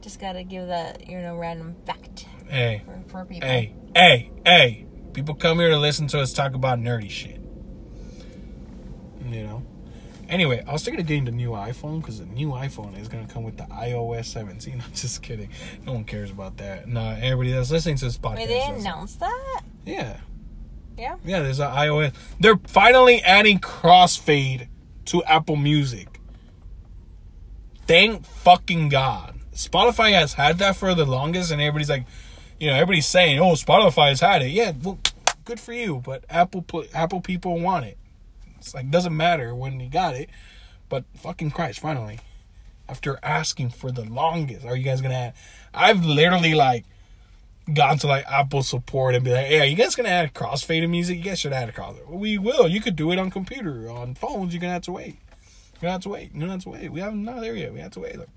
[0.00, 3.48] Just gotta give that you know random fact Hey, for, for people.
[3.48, 4.86] hey, hey, hey!
[5.12, 7.40] People come here to listen to us talk about nerdy shit.
[9.28, 9.62] You know.
[10.28, 13.26] Anyway, I was thinking of getting the new iPhone because the new iPhone is gonna
[13.26, 14.80] come with the iOS 17.
[14.86, 15.50] I'm just kidding.
[15.84, 16.88] No one cares about that.
[16.88, 18.36] Nah, everybody that's listening to this podcast.
[18.36, 19.62] Wait, they announced that?
[19.84, 20.18] Yeah.
[20.96, 21.16] Yeah.
[21.24, 22.12] Yeah, there's an iOS.
[22.38, 24.68] They're finally adding crossfade
[25.06, 26.20] to Apple Music.
[27.86, 29.39] Thank fucking God.
[29.54, 32.04] Spotify has had that for the longest, and everybody's like,
[32.58, 34.98] you know, everybody's saying, "Oh, Spotify has had it." Yeah, well,
[35.44, 37.98] good for you, but Apple Apple people want it.
[38.58, 40.28] It's like doesn't matter when you got it,
[40.88, 42.20] but fucking Christ, finally,
[42.88, 45.14] after asking for the longest, are you guys gonna?
[45.14, 45.34] Add?
[45.72, 46.84] I've literally like
[47.72, 50.82] gone to like Apple support and be like, "Hey, are you guys gonna add crossfade
[50.82, 51.18] to music?
[51.18, 52.68] You guys should add a crossfade." We will.
[52.68, 54.52] You could do it on computer, on phones.
[54.52, 55.16] You're gonna have to wait.
[55.74, 56.38] You're gonna have to wait.
[56.38, 56.92] Gonna have to wait.
[56.92, 57.72] We haven't not there yet.
[57.72, 58.18] We have to wait.
[58.18, 58.28] Look.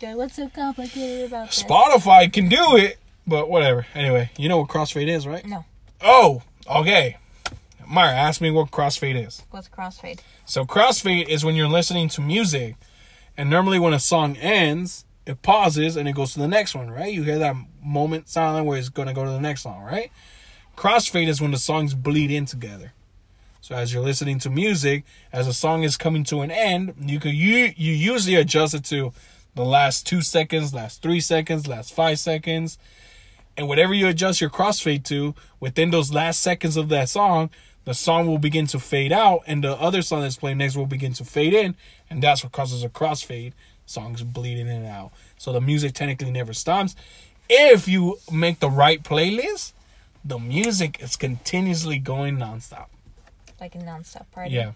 [0.00, 1.48] What's so complicated about?
[1.48, 3.86] Spotify can do it, but whatever.
[3.94, 5.44] Anyway, you know what crossfade is, right?
[5.44, 5.64] No.
[6.00, 7.16] Oh, okay.
[7.82, 9.42] Mayra, ask me what crossfade is.
[9.50, 10.20] What's crossfade?
[10.44, 12.76] So crossfade is when you're listening to music,
[13.36, 16.90] and normally when a song ends, it pauses and it goes to the next one,
[16.90, 17.12] right?
[17.12, 20.10] You hear that moment silent where it's gonna go to the next song, right?
[20.76, 22.92] Crossfade is when the songs bleed in together.
[23.60, 27.18] So as you're listening to music, as a song is coming to an end, you
[27.18, 29.12] could you you usually adjust it to
[29.58, 32.78] the last two seconds, last three seconds, last five seconds,
[33.56, 37.50] and whatever you adjust your crossfade to within those last seconds of that song,
[37.84, 40.86] the song will begin to fade out, and the other song that's playing next will
[40.86, 41.74] begin to fade in,
[42.08, 43.52] and that's what causes a crossfade.
[43.84, 45.10] Songs bleeding in and out.
[45.38, 46.94] So the music technically never stops.
[47.48, 49.72] If you make the right playlist,
[50.24, 52.86] the music is continuously going nonstop.
[53.60, 54.54] Like a non-stop party.
[54.54, 54.72] Yeah.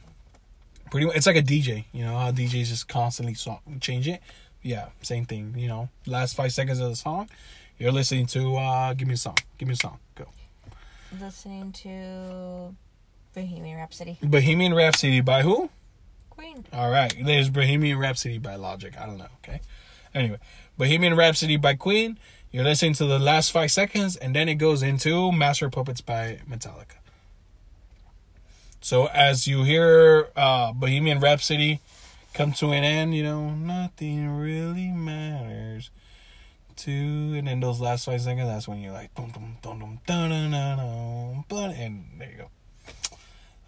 [0.90, 1.84] Pretty much, it's like a DJ.
[1.92, 4.20] You know how DJs just constantly song, change it.
[4.62, 5.54] Yeah, same thing.
[5.56, 7.28] You know, last five seconds of the song,
[7.78, 8.56] you're listening to.
[8.56, 9.36] uh Give me a song.
[9.58, 9.98] Give me a song.
[10.14, 10.26] Go.
[11.20, 12.74] Listening to
[13.34, 14.18] Bohemian Rhapsody.
[14.22, 15.70] Bohemian Rhapsody by who?
[16.30, 16.64] Queen.
[16.72, 18.94] All right, there's Bohemian Rhapsody by Logic.
[18.98, 19.28] I don't know.
[19.44, 19.60] Okay.
[20.14, 20.38] Anyway,
[20.78, 22.18] Bohemian Rhapsody by Queen.
[22.50, 26.40] You're listening to the last five seconds, and then it goes into Master Puppets by
[26.48, 27.00] Metallica.
[28.82, 31.80] So as you hear uh, Bohemian Rhapsody
[32.32, 35.90] come to an end, you know nothing really matters.
[36.76, 40.00] To and then those last five seconds, that's when you're like, dum dum dum dum
[40.06, 42.50] dum dum dum, dum, and there you go.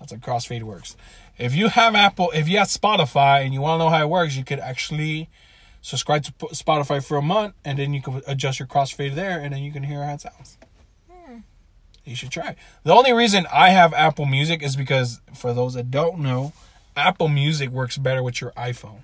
[0.01, 0.97] That's how crossfade works.
[1.39, 4.09] If you have Apple, if you have Spotify and you want to know how it
[4.09, 5.29] works, you could actually
[5.81, 9.53] subscribe to Spotify for a month and then you can adjust your crossfade there and
[9.53, 10.59] then you can hear how it sounds.
[11.11, 11.39] Hmm.
[12.05, 12.57] You should try.
[12.85, 16.53] The only reason I have Apple Music is because, for those that don't know,
[16.97, 19.03] Apple Music works better with your iPhone.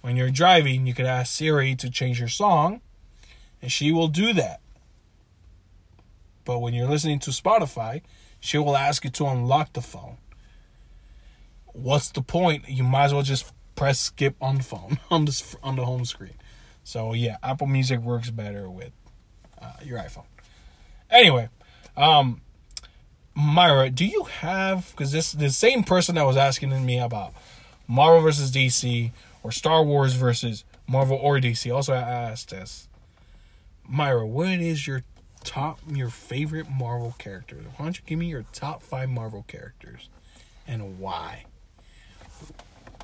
[0.00, 2.80] When you're driving, you could ask Siri to change your song,
[3.60, 4.60] and she will do that.
[6.44, 8.02] But when you're listening to Spotify,
[8.38, 10.18] she will ask you to unlock the phone.
[11.66, 12.68] What's the point?
[12.68, 16.04] You might as well just press skip on the phone on the on the home
[16.04, 16.34] screen.
[16.84, 18.92] So yeah, Apple Music works better with
[19.60, 20.26] uh, your iPhone.
[21.10, 21.48] Anyway,
[21.96, 22.40] um,
[23.36, 27.34] Mayra, do you have because this the same person that was asking me about
[27.86, 29.10] Marvel versus DC
[29.42, 32.88] or Star Wars versus Marvel or DC also asked us,
[33.90, 35.02] Mayra, what is your
[35.44, 37.56] top your favorite Marvel character?
[37.76, 40.08] Why don't you give me your top five Marvel characters
[40.66, 41.44] and why?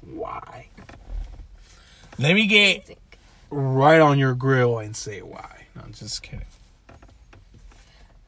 [0.00, 0.68] Why?
[2.18, 2.98] Let me get
[3.50, 5.66] right on your grill and say why.
[5.76, 6.46] No, I'm just kidding.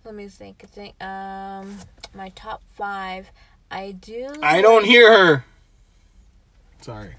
[0.04, 0.58] Let me think.
[0.70, 1.78] Think um
[2.14, 3.30] my top five.
[3.70, 4.28] I do.
[4.42, 5.44] I don't hear her.
[6.82, 7.14] Sorry.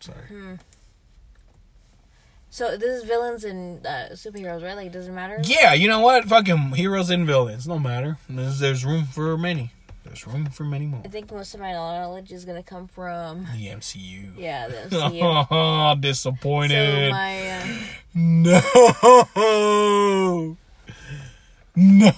[0.00, 0.26] Sorry.
[0.28, 0.54] Hmm.
[2.50, 4.74] So this is villains and uh, superheroes, right?
[4.76, 5.38] Like it doesn't matter.
[5.44, 6.24] Yeah, you know what?
[6.26, 7.66] Fucking heroes and villains.
[7.68, 8.18] No matter.
[8.28, 9.70] There's, there's room for many.
[10.04, 11.00] there's room for many more.
[11.04, 14.32] I think most of my knowledge is gonna come from The MCU.
[14.36, 16.00] yeah the MCU.
[16.00, 17.10] Disappointed.
[17.10, 17.66] so my uh,
[18.14, 18.60] No.
[21.74, 22.12] No.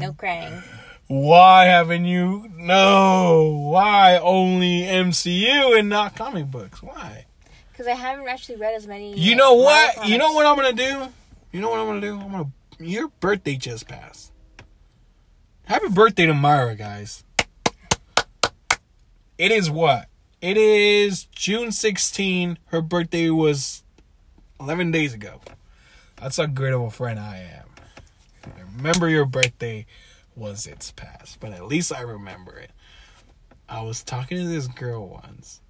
[0.00, 0.62] no crying.
[1.06, 2.50] Why haven't you?
[2.56, 3.68] No.
[3.70, 6.82] Why only MCU and not comic books?
[6.82, 7.26] Why?
[7.70, 9.18] Because I haven't actually read as many.
[9.18, 9.96] You know uh, what?
[9.96, 11.08] Marvel You know what I'm gonna do?
[11.52, 12.18] You know what I'm gonna do?
[12.18, 12.50] I'm gonna.
[12.78, 14.32] Your birthday just passed.
[15.64, 17.24] Happy birthday to Mayra, guys.
[19.38, 20.08] It is what?
[20.40, 22.58] It is June 16.
[22.66, 23.82] Her birthday was
[24.60, 25.40] 11 days ago.
[26.16, 27.63] That's how great of a friend I am.
[28.76, 29.86] Remember your birthday
[30.36, 32.70] was its past, but at least I remember it.
[33.68, 35.60] I was talking to this girl once,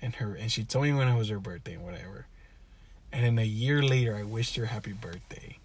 [0.00, 2.26] and her and she told me when it was her birthday and whatever.
[3.12, 5.58] And then a year later, I wished her happy birthday.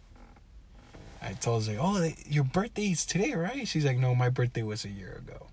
[1.22, 4.84] I told her, "Oh, your birthday is today, right?" She's like, "No, my birthday was
[4.84, 5.48] a year ago."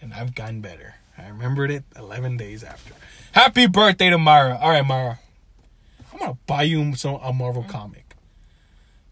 [0.00, 0.96] And I've gotten better.
[1.18, 2.92] I remembered it 11 days after.
[3.32, 4.60] Happy birthday to Mayra.
[4.60, 5.18] All right, Mayra.
[6.12, 7.68] I'm going to buy you some a Marvel mm.
[7.68, 8.05] comic.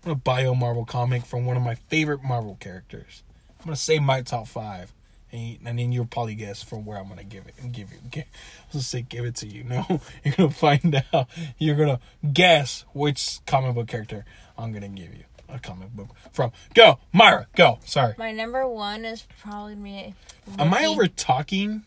[0.05, 3.23] I'm going to buy a Marvel comic from one of my favorite Marvel characters.
[3.59, 4.93] I'm to say my top 5
[5.33, 7.99] and, and then you'll probably guess from where I'm to give it and give you
[8.11, 9.65] give, I was say give it to you.
[9.75, 11.29] No, you're to find out.
[11.59, 14.27] You're to guess which comic book character
[14.59, 16.53] I'm to give you a comic book from.
[16.75, 17.79] Go, Mayra, go.
[17.87, 18.15] Sorry.
[18.19, 20.15] My number one is probably me.
[20.59, 21.83] Am I over talking?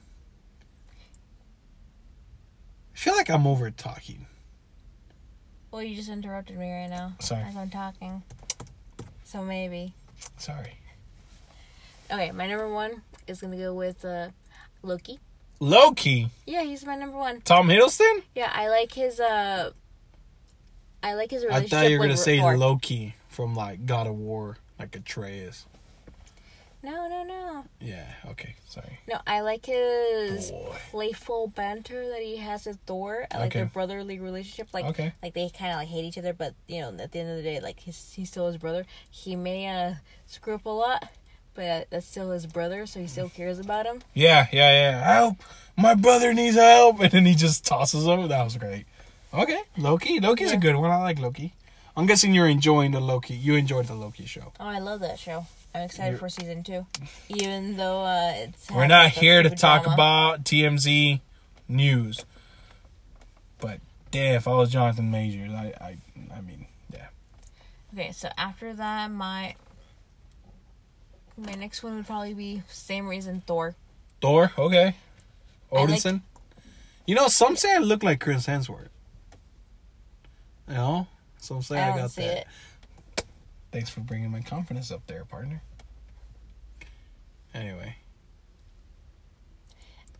[2.95, 4.26] I feel like I'm over talking.
[5.71, 7.13] Well, you just interrupted me right now.
[7.19, 7.43] Sorry.
[7.43, 8.23] As I'm talking.
[9.23, 9.93] So maybe.
[10.37, 10.77] Sorry.
[12.11, 14.29] Okay, my number one is gonna go with uh,
[14.81, 15.19] Loki.
[15.59, 16.29] Loki.
[16.45, 17.41] Yeah, he's my number one.
[17.41, 18.23] Tom Hiddleston?
[18.35, 19.19] Yeah, I like his.
[19.19, 19.71] uh
[21.03, 21.73] I like his relationship.
[21.73, 25.65] I thought you were gonna say Loki from like God of War, like Atreus.
[26.87, 28.05] No, no, no, Yeah.
[28.29, 28.55] Okay.
[28.69, 28.99] Sorry.
[29.09, 29.19] no.
[29.27, 30.75] I like his Boy.
[30.91, 33.27] playful banter that he has with Thor.
[33.29, 33.59] I like Okay.
[33.59, 34.69] their brotherly relationship.
[34.73, 35.11] Like, Okay.
[35.21, 37.35] like they kind of like hate each other, but you know, at the end of
[37.35, 38.85] the day, like he's he's still his brother.
[39.09, 39.95] He may uh
[40.27, 41.09] screw up a lot,
[41.55, 44.01] but that's still his brother, so he still cares about him.
[44.13, 44.47] Yeah.
[44.53, 44.71] Yeah.
[44.71, 45.03] Yeah.
[45.13, 45.37] Help!
[45.75, 48.29] My brother needs help, and then he just tosses him.
[48.29, 48.85] That was great.
[49.33, 49.61] Okay.
[49.77, 50.21] Loki.
[50.21, 50.89] Loki's a good one.
[50.89, 51.53] I like Loki.
[51.97, 53.33] I'm guessing you're enjoying the Loki.
[53.35, 54.53] You enjoyed the Loki show.
[54.59, 55.47] Oh, I love that show.
[55.77, 56.85] I'm excited You're- for season two,
[57.29, 58.71] even though uh, it's.
[58.71, 59.93] We're not here to talk drama.
[59.93, 61.21] about TMZ
[61.67, 62.25] news.
[63.59, 63.79] But
[64.11, 65.97] damn, if I was Jonathan Majors, I, I,
[66.35, 67.07] I mean, yeah.
[67.93, 69.55] Okay, so after that, my
[71.37, 73.75] my next one would probably be same reason Thor.
[74.21, 74.95] Thor, okay.
[75.71, 76.21] I like- Odinson.
[77.05, 78.89] you know, some say I look like Chris Hemsworth.
[80.67, 82.37] You know, some say I, I got that.
[82.39, 82.47] it.
[83.71, 85.61] Thanks for bringing my confidence up there, partner.
[87.57, 87.95] Anyway,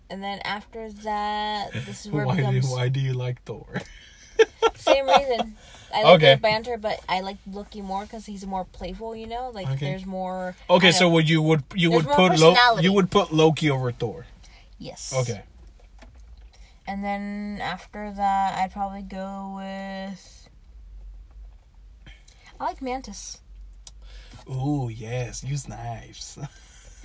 [0.10, 3.67] And then after that, this is where why do why do you like Thor?
[4.76, 5.56] same reason.
[5.93, 6.36] I like Okay.
[6.36, 9.15] the banter, but I like Loki more because he's more playful.
[9.15, 9.86] You know, like Okay.
[9.86, 10.56] there's more.
[10.67, 14.26] Okay, so would you would you would put Lo- you would put Loki over Thor?
[14.80, 15.13] yes.
[15.15, 15.43] Okay.
[16.88, 20.50] And then after that, I'd probably go with.
[22.60, 23.41] I like Mantis.
[24.50, 26.39] Ooh, yes, use knives.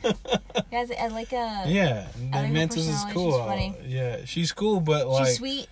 [0.70, 3.32] Yeah, I like uh Yeah, I like Mantis is cool.
[3.32, 3.74] she's funny.
[3.86, 5.66] Yeah, she's cool, but like she's sweet.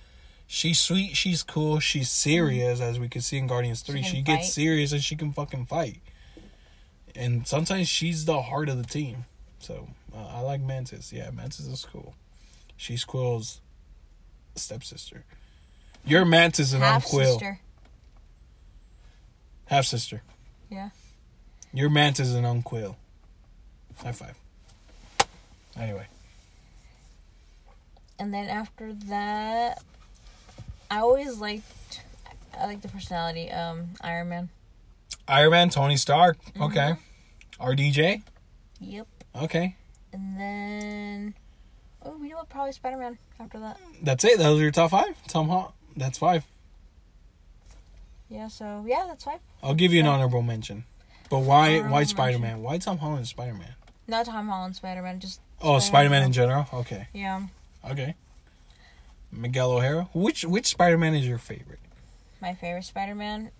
[0.46, 4.02] she's sweet, she's cool, she's serious, as we can see in Guardians Three.
[4.02, 4.24] She, fight.
[4.26, 6.00] gets serious and she can fucking fight.
[7.14, 9.24] And sometimes she's the heart of the team.
[9.58, 11.12] So uh, I like Mantis.
[11.12, 12.14] Yeah, Mantis is cool.
[12.76, 13.60] She's Quill's
[14.54, 15.24] stepsister.
[16.04, 17.60] Your Mantis and I'm Half Quill, sister.
[19.66, 20.22] half sister.
[20.70, 20.90] Yeah.
[21.72, 22.96] Your Mantis and I'm Quill.
[24.02, 24.36] High five.
[25.78, 26.06] Anyway,
[28.18, 29.82] And then after that,
[30.90, 32.02] I always liked.
[32.58, 33.50] I like the personality.
[33.50, 34.48] Um, Iron Man.
[35.28, 36.42] Iron Man, Tony Stark.
[36.44, 36.62] Mm-hmm.
[36.64, 36.94] Okay.
[37.60, 38.22] RDJ.
[38.80, 39.06] Yep.
[39.42, 39.76] Okay.
[40.12, 41.34] And then,
[42.02, 42.48] oh, we know what?
[42.48, 43.18] Probably Spider Man.
[43.38, 43.78] After that.
[44.02, 44.38] That's it.
[44.38, 45.14] Those are your top five.
[45.28, 45.72] Tom Holland.
[45.96, 46.44] That's five.
[48.28, 48.48] Yeah.
[48.48, 49.38] So yeah, that's five.
[49.62, 50.84] I'll give you an honorable mention.
[51.30, 51.74] But why?
[51.74, 52.04] Honorable why.
[52.04, 52.60] Spider Man?
[52.62, 53.74] Why Tom Holland is Spider Man?
[54.10, 55.20] Not Tom Holland Spider Man.
[55.20, 55.40] Just.
[55.62, 56.66] Oh, Spider Man in general.
[56.74, 57.06] Okay.
[57.14, 57.42] Yeah.
[57.88, 58.16] Okay.
[59.30, 60.08] Miguel O'Hara.
[60.12, 61.78] Which which Spider Man is your favorite?
[62.42, 63.52] My favorite Spider Man.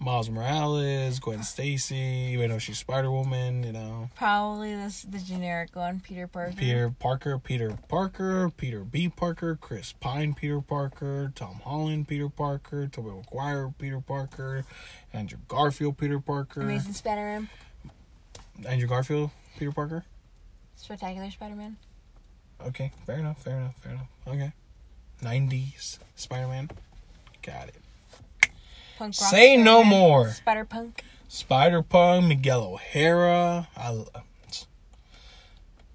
[0.00, 1.96] Miles Morales, Gwen Stacy,
[2.32, 4.10] even though she's Spider Woman, you know.
[4.16, 6.54] Probably this the generic one, Peter Parker.
[6.54, 9.08] Peter Parker, Peter Parker, Peter B.
[9.08, 14.64] Parker, Chris Pine, Peter Parker, Tom Holland, Peter Parker, Tobey Maguire, Peter Parker,
[15.14, 16.60] Andrew Garfield, Peter Parker.
[16.60, 17.48] Amazing Spider Man.
[18.66, 20.04] Andrew Garfield, Peter Parker.
[20.76, 21.76] Spectacular Spider-Man.
[22.66, 24.08] Okay, fair enough, fair enough, fair enough.
[24.26, 24.52] Okay.
[25.22, 26.70] 90s Spider Man.
[27.42, 27.76] Got it.
[28.98, 29.86] Punk Say no Spider-Man.
[29.88, 30.28] more.
[30.30, 31.04] Spider Punk.
[31.28, 33.68] Spider Punk, Miguel O'Hara.
[33.76, 34.04] I,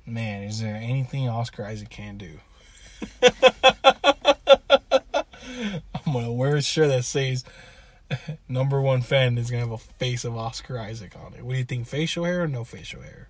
[0.05, 2.39] man, is there anything Oscar Isaac can do?
[6.05, 7.45] I'm gonna wear a shirt that says
[8.49, 11.43] number one fan is gonna have a face of Oscar Isaac on it.
[11.43, 11.88] What do you think?
[11.88, 13.30] Facial hair or no facial hair?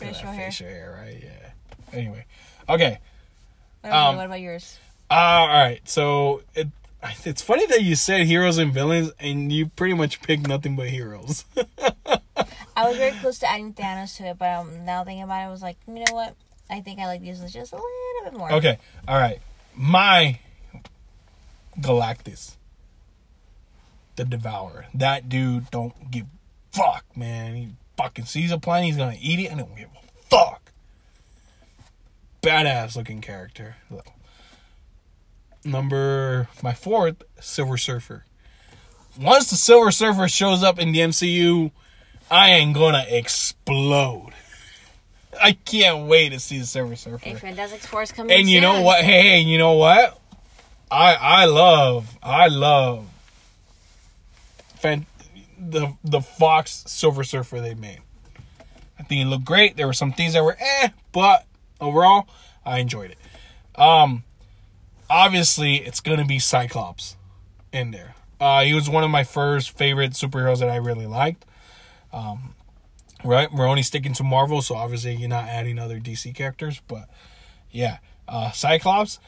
[0.00, 0.46] Gonna Facial hair.
[0.50, 1.22] Facial hair, right?
[1.22, 1.98] Yeah.
[1.98, 2.24] Anyway,
[2.68, 2.98] okay.
[3.80, 4.78] What about, Um, what about yours?
[5.10, 5.80] Uh, all right.
[5.88, 6.68] So it
[7.24, 10.88] it's funny that you said heroes and villains, and you pretty much picked nothing but
[10.88, 11.44] heroes.
[12.76, 15.46] I was very close to adding Thanos to it, but um, now thinking about it,
[15.46, 16.34] I was like, you know what?
[16.68, 17.90] I think I like these ones just a little
[18.24, 18.52] bit more.
[18.54, 18.78] okay.
[19.06, 19.38] All right.
[19.76, 20.38] My
[21.78, 22.56] Galactus,
[24.16, 24.86] the Devourer.
[24.94, 26.26] That dude don't give
[26.72, 27.54] fuck, man.
[27.54, 30.72] He fucking sees a plane, he's gonna eat it, and don't give a fuck.
[32.42, 33.76] Badass looking character.
[35.64, 38.24] Number my fourth, Silver Surfer.
[39.18, 41.70] Once the Silver Surfer shows up in the MCU,
[42.30, 44.32] I ain't gonna explode.
[45.40, 47.24] I can't wait to see the Silver Surfer.
[47.24, 49.02] Hey, Fantastic Four is coming And you know what?
[49.04, 50.18] Hey, hey, you know what?
[50.90, 53.06] I I love I love
[54.76, 55.06] fan,
[55.70, 58.00] the the Fox Silver Surfer they made.
[58.98, 59.76] I think it looked great.
[59.76, 61.46] There were some things that were eh, but
[61.80, 62.28] overall
[62.64, 63.18] I enjoyed it.
[63.80, 64.24] Um
[65.08, 67.16] obviously it's gonna be Cyclops
[67.72, 68.14] in there.
[68.40, 71.44] Uh he was one of my first favorite superheroes that I really liked.
[72.12, 72.54] Um
[73.24, 73.52] right?
[73.52, 77.08] We're only sticking to Marvel, so obviously you're not adding other DC characters, but
[77.70, 77.98] yeah.
[78.28, 79.18] Uh Cyclops,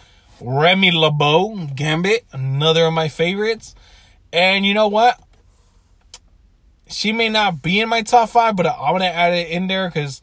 [0.41, 3.75] Remy LeBeau, Gambit, another of my favorites.
[4.33, 5.19] And you know what?
[6.89, 9.89] She may not be in my top five, but I'm gonna add it in there
[9.89, 10.23] because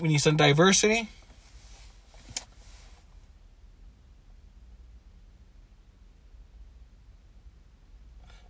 [0.00, 1.08] we need some diversity.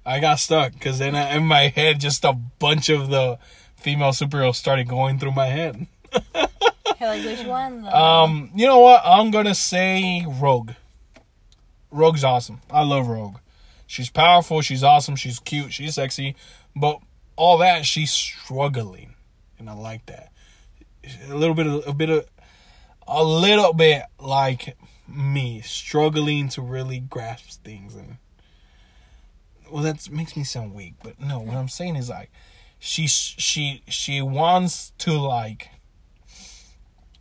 [0.04, 3.38] I got stuck because then I, in my head, just a bunch of the
[3.76, 5.86] female superheroes started going through my head.
[7.02, 7.80] Like which one?
[7.80, 9.00] The- Um, you know what?
[9.06, 10.72] I'm gonna say Rogue.
[11.90, 12.60] Rogue's awesome.
[12.70, 13.36] I love Rogue.
[13.86, 14.60] She's powerful.
[14.60, 15.16] She's awesome.
[15.16, 15.72] She's cute.
[15.72, 16.36] She's sexy.
[16.76, 17.00] But
[17.40, 19.14] all that, she's struggling,
[19.58, 20.30] and I like that.
[21.30, 22.26] A little bit of a bit of
[23.08, 24.76] a little bit like
[25.08, 28.18] me, struggling to really grasp things, and
[29.70, 30.96] well, that makes me sound weak.
[31.02, 32.30] But no, what I'm saying is like,
[32.78, 35.70] she she she wants to like.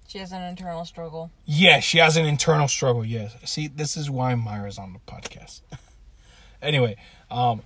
[0.05, 1.31] she has an internal struggle.
[1.45, 3.05] Yeah, she has an internal struggle.
[3.05, 3.37] Yes.
[3.45, 5.61] See, this is why Mayra's on the podcast.
[6.61, 6.97] anyway,
[7.31, 7.61] um,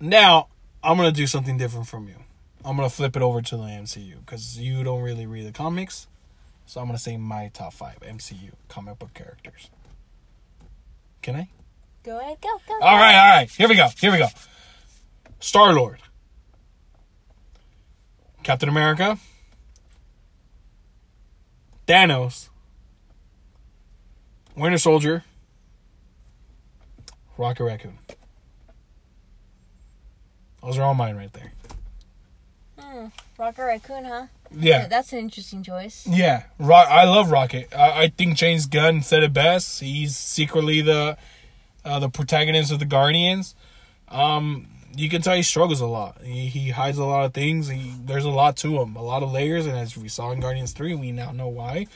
[0.00, 0.48] now
[0.84, 2.16] I'm gonna do something different from you.
[2.64, 6.08] I'm gonna flip it over to the MCU because you don't really read the comics,
[6.66, 9.70] so I'm gonna say my top five MCU comic book characters.
[11.22, 11.48] Can I?
[12.02, 12.74] Go ahead, go, go.
[12.74, 13.50] All right, all right.
[13.50, 13.88] Here we go.
[13.96, 14.26] Here we go.
[15.38, 16.00] Star Lord,
[18.42, 19.18] Captain America,
[21.86, 22.48] Thanos,
[24.56, 25.24] Winter Soldier,
[27.36, 27.98] Rocket Raccoon.
[30.62, 31.52] Those are all mine right there.
[32.78, 33.06] Hmm.
[33.38, 34.26] Rocket Raccoon, huh?
[34.54, 34.86] Yeah.
[34.86, 36.06] That's an interesting choice.
[36.06, 36.88] Yeah, Rock.
[36.88, 37.68] I love Rocket.
[37.74, 39.80] I, I think James Gunn said it best.
[39.80, 41.16] He's secretly the
[41.84, 43.54] uh, the protagonist of the Guardians.
[44.08, 46.20] Um, you can tell he struggles a lot.
[46.22, 47.68] He, he hides a lot of things.
[47.68, 50.40] He there's a lot to him, a lot of layers, and as we saw in
[50.40, 51.86] Guardians three, we now know why.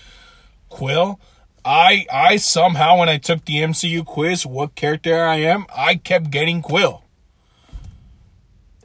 [0.69, 1.21] Quill.
[1.65, 6.31] I I somehow when I took the MCU quiz, what character I am, I kept
[6.31, 7.03] getting Quill.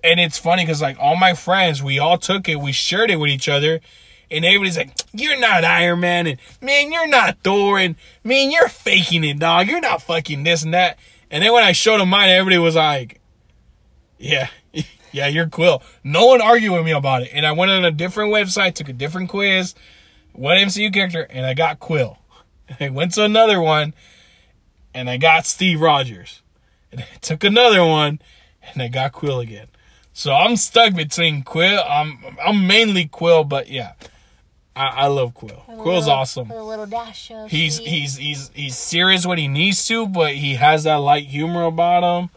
[0.04, 3.18] And it's funny because like all my friends, we all took it, we shared it
[3.18, 3.82] with each other,
[4.32, 8.70] and everybody's like, "You're not Iron Man," and "Man, you're not Thor," and "Man, you're
[8.70, 9.68] faking it, dog.
[9.68, 10.98] You're not fucking this and that."
[11.30, 13.20] And then when I showed them mine, everybody was like,
[14.18, 14.50] "Yeah,
[15.12, 17.92] yeah, you're Quill." No one argued with me about it, and I went on a
[17.92, 19.76] different website, took a different quiz,
[20.34, 22.18] what MCU character, and I got Quill.
[22.80, 23.94] I went to another one,
[24.94, 26.42] and I got Steve Rogers,
[26.92, 28.20] and I took another one,
[28.74, 29.68] and I got Quill again.
[30.14, 31.82] So I'm stuck between Quill.
[31.88, 33.94] I'm I'm mainly Quill, but yeah,
[34.76, 35.64] I, I love Quill.
[35.68, 36.50] With Quill's little- awesome.
[36.50, 40.36] With a little dash of He's he's he's he's serious when he needs to, but
[40.36, 42.30] he has that light humor about him,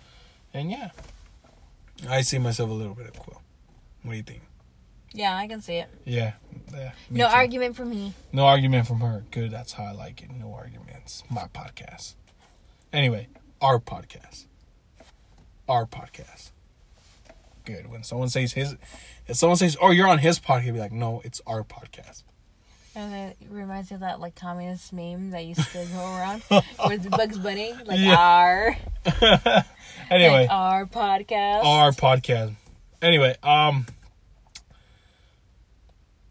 [0.52, 0.90] and yeah,
[2.08, 3.40] I see myself a little bit of Quill.
[4.02, 4.42] What do you think?
[5.12, 5.88] Yeah, I can see it.
[6.04, 6.32] Yeah,
[6.72, 7.34] yeah No too.
[7.34, 8.14] argument for me.
[8.32, 9.24] No argument from her.
[9.30, 10.30] Good, that's how I like it.
[10.30, 11.22] No arguments.
[11.30, 12.14] My podcast.
[12.92, 13.28] Anyway,
[13.60, 14.46] our podcast.
[15.68, 16.50] Our podcast.
[17.64, 17.90] Good.
[17.90, 18.76] When someone says his,
[19.26, 22.22] if someone says, "Oh, you're on his podcast," he'll be like, "No, it's our podcast."
[22.96, 26.42] And it reminds me of that like communist meme that used to go around
[26.88, 28.16] with Bugs Bunny, like Yeah.
[28.16, 28.76] our
[30.10, 31.64] Anyway, like our podcast.
[31.64, 32.54] our podcast.
[33.02, 33.86] Anyway, um,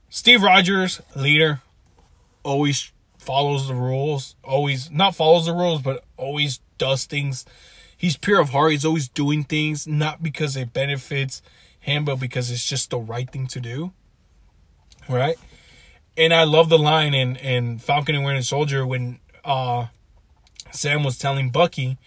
[0.10, 1.62] Steve Rogers, leader,
[2.44, 4.36] always follows the rules.
[4.44, 7.46] Always not follows the rules, but always does things.
[8.04, 8.72] He's pure of heart.
[8.72, 11.42] He's always doing things not because it benefits
[11.80, 13.94] him, but because it's just the right thing to do.
[15.08, 15.38] Right.
[16.18, 19.88] And I love the line in in Falcon and Winter Soldier when uh
[20.72, 21.98] Sam was telling Bucky,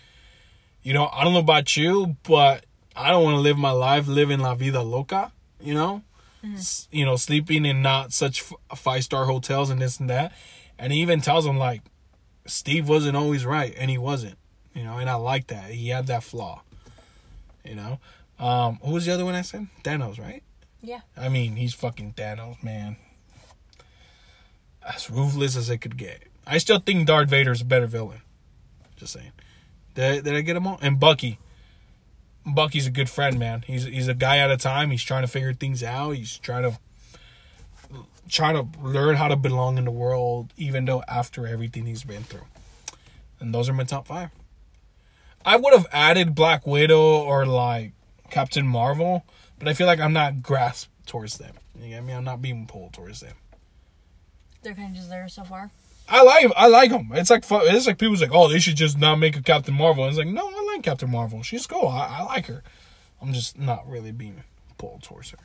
[0.82, 4.06] you know, I don't know about you, but I don't want to live my life
[4.06, 5.32] living la vida loca,
[5.62, 6.02] you know?
[6.44, 10.32] S- You know, sleeping in not such f- five-star hotels and this and that.
[10.78, 11.82] And he even tells him like
[12.46, 14.36] Steve wasn't always right and he wasn't,
[14.76, 15.70] you know, and I like that.
[15.70, 16.62] He had that flaw.
[17.64, 17.98] You know?
[18.38, 19.66] Um who was the other one I said?
[19.82, 20.42] Thanos, right?
[20.82, 21.00] Yeah.
[21.16, 22.96] I mean, he's fucking Thanos, man.
[24.86, 26.22] As ruthless as it could get.
[26.46, 28.20] I still think Darth Vader's a better villain.
[28.96, 29.32] Just saying.
[29.94, 30.78] Did, did I get them all?
[30.80, 31.38] And Bucky.
[32.46, 33.64] Bucky's a good friend, man.
[33.66, 34.90] He's he's a guy at a time.
[34.92, 36.12] He's trying to figure things out.
[36.12, 36.78] He's trying to
[38.28, 42.22] trying to learn how to belong in the world, even though after everything he's been
[42.22, 42.46] through.
[43.40, 44.30] And those are my top five.
[45.46, 47.92] I would have added Black Widow or like
[48.30, 49.24] Captain Marvel,
[49.60, 51.54] but I feel like I'm not grasped towards them.
[51.80, 52.12] You get me?
[52.12, 53.36] I'm not being pulled towards them.
[54.62, 55.70] They're kind of just there so far.
[56.08, 57.10] I like I like them.
[57.12, 60.04] It's like it's like people's like, oh, they should just not make a Captain Marvel.
[60.04, 61.42] And it's like, no, I like Captain Marvel.
[61.44, 61.88] She's cool.
[61.88, 62.64] I, I like her.
[63.22, 64.42] I'm just not really being
[64.78, 65.38] pulled towards her.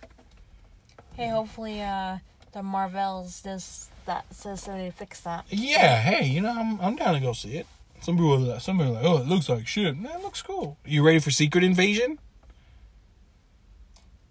[1.13, 2.17] Hey, hopefully, uh,
[2.53, 5.45] the Marvels does that says somebody to fix that.
[5.49, 7.67] Yeah, hey, you know, I'm I'm down to go see it.
[8.01, 9.95] Some people are like, some people like, oh, it looks like shit.
[9.95, 10.77] Man, it looks cool.
[10.85, 12.19] You ready for Secret Invasion?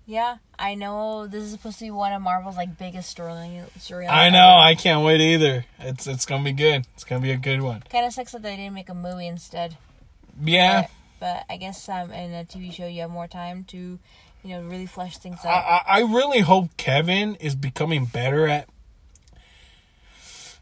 [0.07, 3.65] Yeah, I know this is supposed to be one of Marvel's like biggest storyline.
[3.81, 4.59] Story I know.
[4.59, 5.65] I can't wait either.
[5.79, 6.85] It's it's gonna be good.
[6.95, 7.85] It's gonna be a good one.
[7.89, 9.77] Kind of sucks that they didn't make a movie instead.
[10.43, 10.89] Yeah.
[11.21, 14.01] But, but I guess um, in a TV show you have more time to, you
[14.49, 15.65] know, really flesh things I, out.
[15.65, 18.69] I I really hope Kevin is becoming better at.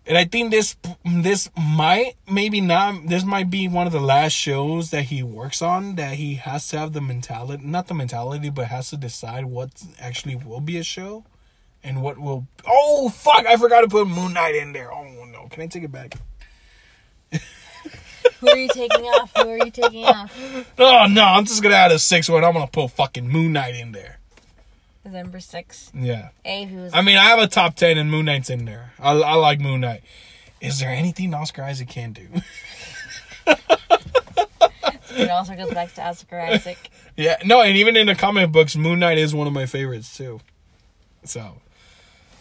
[0.08, 4.32] And I think this this might maybe not this might be one of the last
[4.32, 8.48] shows that he works on that he has to have the mentality not the mentality
[8.48, 11.24] but has to decide what actually will be a show
[11.84, 15.46] and what will oh fuck I forgot to put Moon Knight in there oh no
[15.50, 16.14] can I take it back
[18.40, 19.32] Who are you taking off?
[19.36, 20.72] Who are you taking off?
[20.78, 23.74] oh no I'm just gonna add a sixth one I'm gonna put fucking Moon Knight
[23.74, 24.17] in there
[25.08, 25.90] November sixth.
[25.94, 28.66] yeah A who was I mean, I have a top ten, and Moon Knight's in
[28.66, 28.92] there.
[28.98, 30.02] I, I like Moon Knight.
[30.60, 32.26] Is there anything Oscar Isaac can do?
[35.16, 36.90] it also goes back to Oscar Isaac.
[37.16, 40.14] yeah, no, and even in the comic books, Moon Knight is one of my favorites
[40.14, 40.40] too.
[41.24, 41.54] So,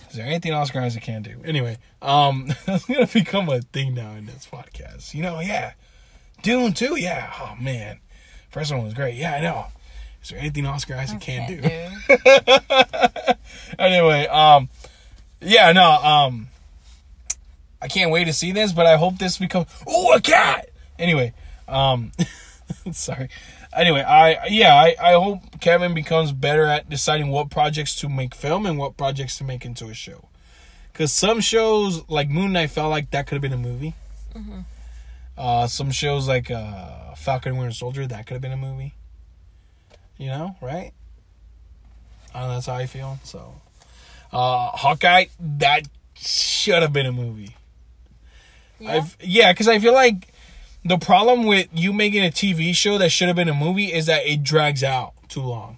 [0.09, 1.41] is there anything Oscar Isaac can do?
[1.45, 5.13] Anyway, um, that's gonna become a thing now in this podcast.
[5.13, 5.73] You know, yeah,
[6.41, 6.99] Dune too.
[6.99, 7.99] Yeah, oh man,
[8.49, 9.15] first one was great.
[9.15, 9.67] Yeah, I know.
[10.27, 11.61] Is there anything Oscar Isaac can do?
[11.61, 13.33] Can't do.
[13.79, 14.67] anyway, um,
[15.39, 16.49] yeah, no, um,
[17.81, 20.67] I can't wait to see this, but I hope this becomes oh a cat.
[20.99, 21.33] Anyway,
[21.69, 22.11] um,
[22.91, 23.29] sorry.
[23.71, 28.35] Anyway, I yeah, I I hope Kevin becomes better at deciding what projects to make
[28.35, 30.27] film and what projects to make into a show.
[30.93, 33.93] Cause some shows like Moon Knight felt like that could have been a movie.
[35.37, 38.93] Uh, some shows like uh, Falcon and Winter Soldier that could have been a movie.
[40.17, 40.91] You know, right?
[42.33, 43.19] Uh, that's how I feel.
[43.23, 43.61] So,
[44.31, 45.83] uh, Hawkeye, that
[46.15, 47.55] should have been a movie.
[48.79, 48.91] Yeah.
[48.93, 50.27] I've, yeah, because I feel like
[50.83, 54.05] the problem with you making a TV show that should have been a movie is
[54.07, 55.77] that it drags out too long.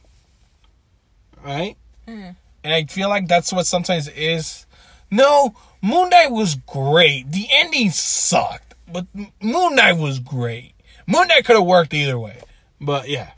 [1.43, 1.75] Right?
[2.07, 2.35] Mhm.
[2.63, 4.65] And I feel like that's what sometimes is.
[5.09, 7.31] No, Moon Knight was great.
[7.31, 9.07] The ending sucked, but
[9.41, 10.73] Moon Knight was great.
[11.07, 12.41] Moon Knight could have worked either way.
[12.81, 13.31] But yeah.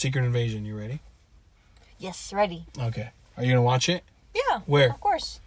[0.00, 0.98] Secret Invasion, you ready?
[1.98, 2.64] Yes, ready.
[2.80, 3.10] Okay.
[3.36, 4.02] Are you gonna watch it?
[4.34, 4.60] Yeah.
[4.64, 4.88] Where?
[4.88, 5.40] Of course.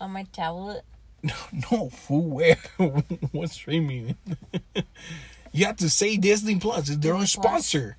[0.00, 0.84] On my tablet.
[1.24, 1.34] No,
[1.72, 2.28] no, fool.
[2.36, 2.58] Where?
[3.32, 4.14] what streaming?
[5.52, 6.90] you have to say Disney Plus.
[6.90, 7.30] Own Disney Plus.
[7.32, 7.96] sponsor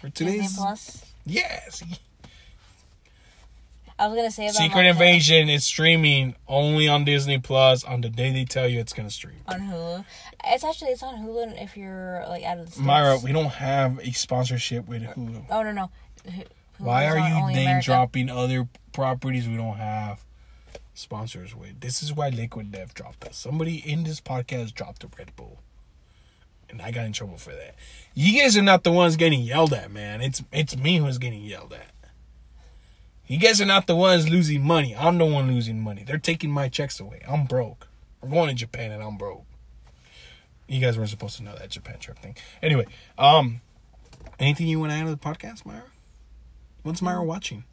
[0.00, 0.56] for Disney today's.
[0.56, 1.04] Plus.
[1.26, 1.84] Yes.
[3.98, 8.08] I was gonna say about Secret Invasion is streaming only on Disney Plus on the
[8.08, 9.40] day they tell you it's gonna stream.
[9.46, 10.04] on Hulu.
[10.44, 12.86] It's actually it's on Hulu if you're like out of the states.
[12.86, 15.46] Mayra, we don't have a sponsorship with Hulu.
[15.50, 15.90] Oh no no.
[16.78, 17.84] Why are you name America.
[17.86, 20.24] dropping other properties we don't have
[20.94, 21.80] sponsors with?
[21.80, 23.36] This is why Liquid Dev dropped us.
[23.36, 25.58] Somebody in this podcast dropped a Red Bull.
[26.70, 27.74] and I got in trouble for that.
[28.14, 30.20] You guys are not the ones getting yelled at, man.
[30.20, 31.90] It's it's me who's getting yelled at.
[33.28, 34.96] You guys are not the ones losing money.
[34.96, 36.02] I'm the one losing money.
[36.02, 37.20] They're taking my checks away.
[37.28, 37.86] I'm broke.
[38.22, 39.44] We're going to Japan and I'm broke.
[40.66, 42.36] You guys weren't supposed to know that Japan trip thing.
[42.62, 42.86] Anyway,
[43.18, 43.60] um,
[44.38, 45.82] anything you want to add to the podcast, Mayra?
[46.82, 47.64] What's Mayra watching?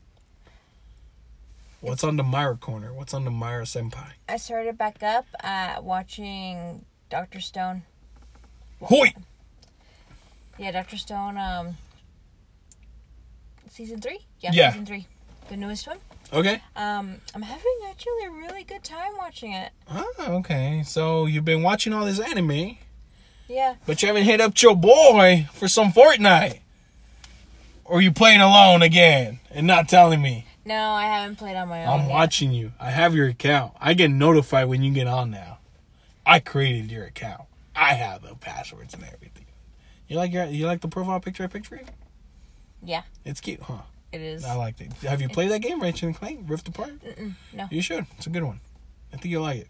[1.81, 2.93] What's on the Mayra corner?
[2.93, 4.09] What's on the Mayra senpai?
[4.27, 7.83] I started back up uh, watching Doctor Stone.
[8.81, 9.13] Hoi!
[10.57, 11.37] Yeah, Doctor Stone.
[11.37, 11.77] Um,
[13.69, 14.19] season three.
[14.39, 14.71] Yeah, Yeah.
[14.71, 15.07] season three,
[15.49, 15.97] the newest one.
[16.33, 16.61] Okay.
[16.75, 19.71] Um, I'm having actually a really good time watching it.
[19.89, 20.83] Ah, okay.
[20.85, 22.77] So you've been watching all this anime,
[23.47, 26.59] Yeah, but you haven't hit up your boy for some Fortnite.
[27.83, 30.45] Or you playing alone again and not telling me?
[30.65, 31.93] no, I haven't played on my own.
[31.99, 32.09] I'm yet.
[32.09, 32.71] watching you.
[32.79, 33.73] I have your account.
[33.79, 35.59] I get notified when you get on now.
[36.25, 37.43] I created your account.
[37.75, 39.45] I have the passwords and everything.
[40.07, 41.85] You like your you like the profile picture I picked for you?
[42.83, 43.81] Yeah, It's cute, huh?
[44.15, 44.43] It is.
[44.45, 44.91] I liked it.
[45.03, 46.93] Have you played that game, Ratchet and Clank Rift Apart?
[47.53, 48.05] No, You should.
[48.17, 48.59] It's a good one.
[49.13, 49.67] I think you'll like it.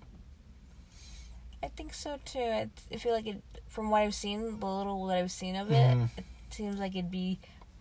[1.63, 2.39] I think so too.
[2.39, 5.71] I, I feel like it, from what I've seen, the little that I've seen of
[5.71, 6.09] it, Mhm.
[6.17, 7.39] it seems like it'd be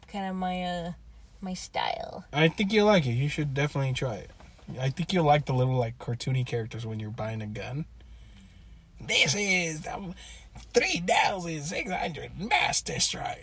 [0.08, 0.92] kind of my uh
[1.40, 2.24] my style.
[2.32, 3.12] I think you'll like it.
[3.12, 4.30] You should definitely try it.
[4.80, 7.84] I think you'll like the little like cartoony characters when you're buying a gun.
[9.00, 9.86] This is
[10.54, 13.36] the three thousand six hundred mass destroyer.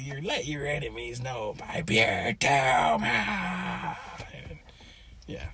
[0.00, 3.96] You let your enemies know by pure Toma.
[5.26, 5.46] Yeah.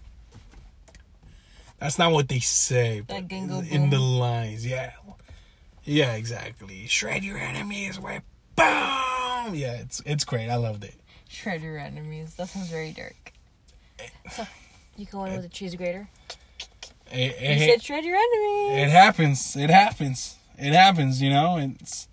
[1.78, 4.92] That's not what they say, but in the lines, yeah.
[5.84, 6.86] Yeah, exactly.
[6.86, 8.22] Shred your enemies with
[8.54, 9.54] boom.
[9.54, 10.50] Yeah, it's it's great.
[10.50, 10.94] I loved it.
[11.28, 12.34] Shred your enemies.
[12.34, 13.32] That sounds very dark.
[14.30, 14.46] So,
[14.96, 16.08] you go in with a cheese grater.
[17.10, 18.82] It, You said shred your enemies.
[18.86, 19.56] it happens.
[19.56, 20.36] It happens.
[20.60, 21.20] It happens.
[21.22, 22.08] You know, it's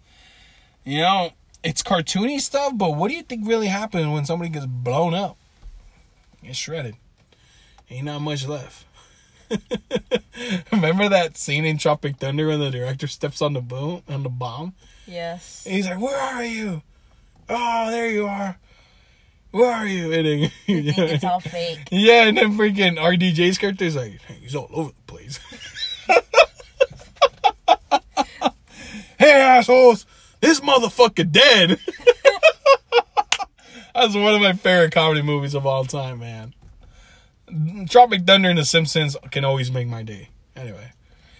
[0.84, 1.32] you know,
[1.64, 2.74] it's cartoony stuff.
[2.76, 5.38] But what do you think really happens when somebody gets blown up,
[6.44, 6.96] gets shredded?
[7.90, 8.86] Ain't not much left.
[10.72, 14.30] Remember that scene in Tropic Thunder when the director steps on the boom on the
[14.30, 14.74] bomb?
[15.06, 15.66] Yes.
[15.66, 16.82] And he's like, "Where are you?
[17.48, 18.58] Oh, there you are.
[19.52, 21.88] Where are you?" And then, You think it's all fake.
[21.92, 25.40] yeah, and then freaking RDJ's character's like, he's all over the place.
[29.18, 30.06] hey, assholes,
[30.42, 31.80] this motherfucker dead.
[33.96, 36.54] That's one of my favorite comedy movies of all time, man.
[37.90, 40.30] Tropic Thunder and The Simpsons can always make my day.
[40.56, 40.92] Anyway.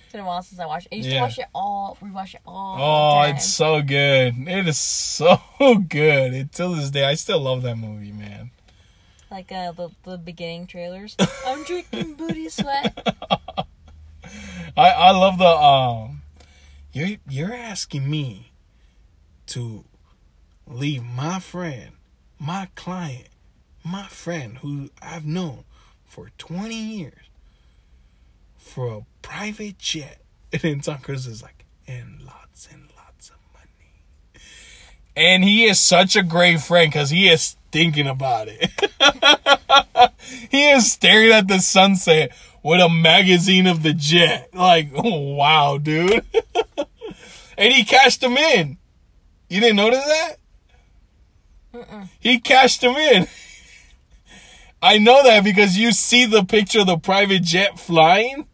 [0.06, 0.94] It's been a while since I watched it.
[0.94, 1.16] I used Yeah.
[1.18, 2.78] to watch it all, rewatch it all.
[2.80, 4.48] Oh, it's so good.
[4.48, 5.40] It is so
[5.90, 6.34] good.
[6.34, 8.52] It, till this day, I still love that movie, man.
[9.30, 11.16] like uh, the the beginning trailers.
[11.46, 12.98] I'm drinking booty sweat.
[14.78, 16.17] I I love the um.
[16.98, 18.54] You're you're asking me
[19.48, 19.84] to
[20.66, 21.92] leave my friend,
[22.40, 23.28] my client,
[23.84, 25.66] my friend who I've known
[26.06, 27.30] for twenty years
[28.58, 30.22] for a private jet,
[30.52, 33.92] and then Tom Cruise is like, and lots and lots of money.
[35.16, 38.72] And he is such a great friend because he is thinking about it.
[40.50, 42.32] he is staring at the sunset
[42.68, 44.50] with a magazine of the jet.
[44.54, 46.22] Like, oh, wow, dude.
[47.58, 48.78] and he cashed him in.
[49.50, 50.36] You didn't notice that?
[52.20, 53.28] He cashed him in.
[54.82, 58.46] I know that because you see the picture of the private jet flying,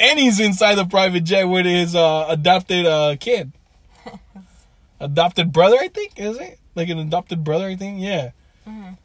[0.00, 3.52] and he's inside the private jet with his uh, adopted uh, kid.
[4.98, 6.58] adopted brother, I think, is it?
[6.74, 8.00] Like an adopted brother, I think.
[8.00, 8.30] Yeah.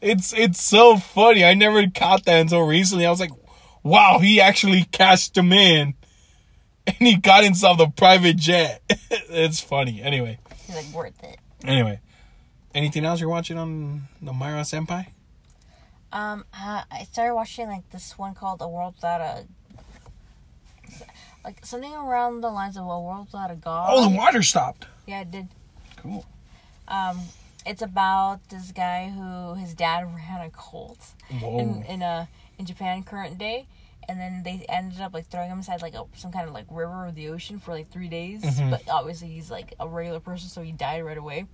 [0.00, 1.44] It's it's so funny.
[1.44, 3.04] I never caught that until recently.
[3.04, 3.32] I was like,
[3.82, 5.94] wow, he actually cashed him in,
[6.86, 8.82] and he got himself the private jet.
[9.10, 10.00] it's funny.
[10.02, 11.38] Anyway, He's like worth it.
[11.64, 12.00] anyway,
[12.74, 15.06] anything else you're watching on the Mayra Senpai?
[16.10, 19.44] Um, uh, I started watching like this one called A World Without a,
[21.44, 23.88] like something around the lines of A World Without a God.
[23.92, 24.86] Oh, the water stopped.
[25.06, 25.48] yeah, it did.
[25.96, 26.24] Cool.
[26.86, 27.20] Um,
[27.66, 31.58] it's about this guy who his dad ran a cult Whoa.
[31.58, 32.26] in in uh
[32.58, 33.66] in Japan current day,
[34.08, 36.66] and then they ended up like throwing him inside like a some kind of like
[36.70, 38.42] river or the ocean for like three days.
[38.42, 38.70] Mhm.
[38.70, 41.48] But obviously he's like a regular person, so he died right away, and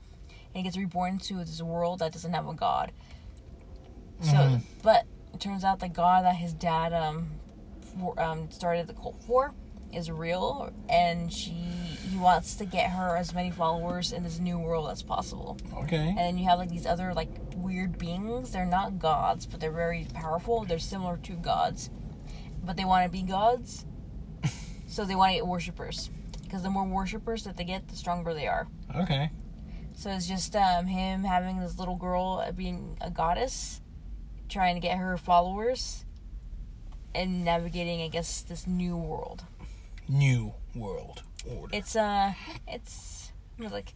[0.55, 2.93] he gets reborn into this world that doesn't have a god.
[4.21, 4.63] So, Mhm.
[4.83, 7.29] but it turns out the god that his dad um
[7.99, 9.53] for, um started the cult for
[9.93, 11.55] is real, and she
[12.11, 15.57] he wants to get her as many followers in this new world as possible.
[15.75, 16.09] Okay.
[16.09, 18.53] And then you have like these other like weird beings.
[18.53, 20.65] They're not gods, but they're very powerful.
[20.65, 21.91] They're similar to gods,
[22.63, 23.87] but they want to be gods.
[24.87, 26.11] so they want to get worshippers
[26.43, 28.69] because the more worshippers that they get, the stronger they are.
[28.95, 29.31] Okay.
[29.95, 33.81] So it's just um, him having this little girl uh, being a goddess,
[34.49, 36.05] trying to get her followers,
[37.15, 39.45] and navigating, I guess, this new world.
[40.09, 41.77] New world order.
[41.77, 42.33] It's uh,
[42.69, 43.95] it's like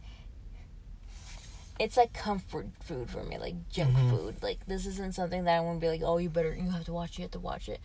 [1.79, 4.09] it's like comfort food for me, like junk Mhm.
[4.09, 4.43] food.
[4.43, 6.85] Like this isn't something that I want to be like, oh, you better, you have
[6.85, 7.79] to watch it, you have to watch it.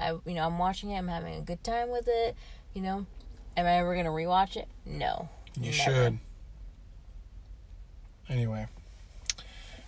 [0.00, 2.36] I, you know, I'm watching it, I'm having a good time with it.
[2.74, 3.06] You know,
[3.56, 4.68] am I ever gonna rewatch it?
[4.86, 5.28] No.
[5.56, 5.72] You never.
[5.74, 6.18] should.
[8.28, 8.68] Anyway,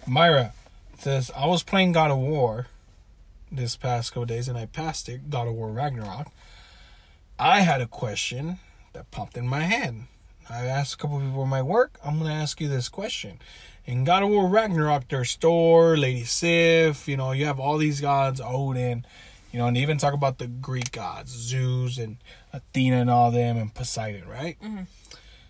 [0.09, 0.53] Mayra
[0.99, 2.67] says I was playing God of War
[3.53, 6.29] this past couple days and I passed it, God of War Ragnarok.
[7.39, 8.59] I had a question
[8.93, 10.03] that popped in my head.
[10.51, 11.99] I asked a couple people at my work.
[12.05, 13.39] I'm gonna ask you this question.
[13.85, 17.09] In God of War Ragnarok, there's Thor, Lady Sif.
[17.09, 19.05] You know, you have all these gods, Odin.
[19.53, 22.17] You know, and they even talk about the Greek gods, Zeus and
[22.53, 24.57] Athena and all them, and Poseidon, right?
[24.63, 24.87] Mhm.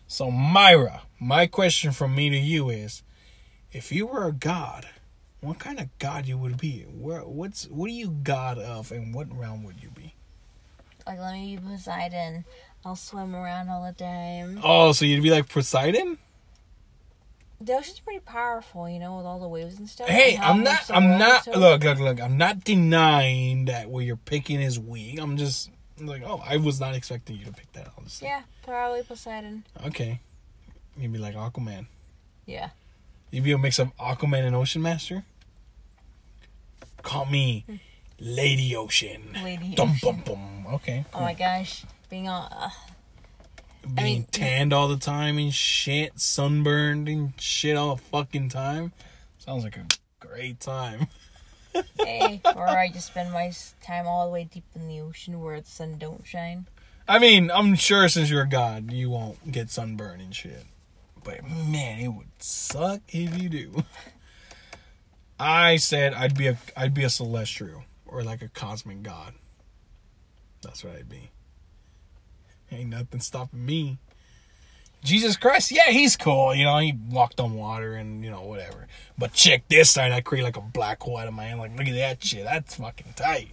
[0.08, 3.02] So, Mayra, my question from me to you is:
[3.72, 4.86] If you were a god,
[5.40, 6.82] what kind of god you would be?
[6.82, 10.14] Where, what's, what are you god of, and what realm would you be?
[11.06, 12.44] Like, let me be Poseidon.
[12.84, 14.60] I'll swim around all the time.
[14.62, 16.18] Oh, so you'd be like Poseidon?
[17.60, 20.08] The ocean's pretty powerful, you know, with all the waves and stuff.
[20.08, 20.90] Hey, and I'm not.
[20.90, 21.44] I'm not.
[21.44, 22.20] so- Look, look, look.
[22.20, 25.20] I'm not denying that what you're picking is weak.
[25.20, 25.70] I'm just
[26.00, 27.88] like, oh, I was not expecting you to pick that.
[27.96, 28.26] Honestly.
[28.26, 29.64] Yeah, probably Poseidon.
[29.86, 30.18] Okay.
[30.98, 31.86] You'd be like Aquaman.
[32.46, 32.70] Yeah.
[33.30, 35.24] You'd be a mix of Aquaman and Ocean Master.
[37.02, 37.76] Call me hmm.
[38.18, 39.36] Lady Ocean.
[39.42, 40.22] Lady Dum Ocean.
[40.26, 40.74] bum bum.
[40.74, 41.04] Okay.
[41.14, 42.46] Oh my gosh, being all.
[42.50, 42.68] Uh,
[43.94, 48.92] Being mean- tanned all the time and shit, sunburned and shit all the fucking time.
[49.38, 49.86] Sounds like a
[50.20, 51.08] great time.
[51.98, 53.50] hey, or I just spend my
[53.82, 56.66] time all the way deep in the ocean where the sun don't shine.
[57.08, 60.66] I mean, I'm sure since you're a god, you won't get sunburn and shit.
[61.24, 63.84] But man, it would suck if you do.
[65.40, 69.32] I said I'd be a I'd be a celestial or like a cosmic god.
[70.60, 71.30] That's what I'd be.
[72.72, 73.98] Ain't nothing stopping me.
[75.04, 76.54] Jesus Christ, yeah, he's cool.
[76.54, 78.86] You know, he walked on water and you know whatever.
[79.18, 81.58] But check this side, I create like a black hole out of my hand.
[81.58, 82.44] Like, look at that shit.
[82.44, 83.48] That's fucking tight.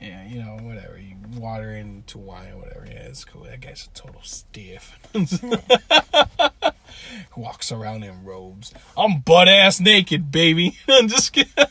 [0.00, 0.98] Yeah, you know, whatever.
[0.98, 2.86] You water into wine whatever.
[2.86, 3.44] Yeah, it's cool.
[3.44, 4.98] That guy's a total stiff.
[7.36, 8.72] Walks around in robes.
[8.96, 10.78] I'm butt ass naked, baby.
[10.88, 11.52] I'm just kidding.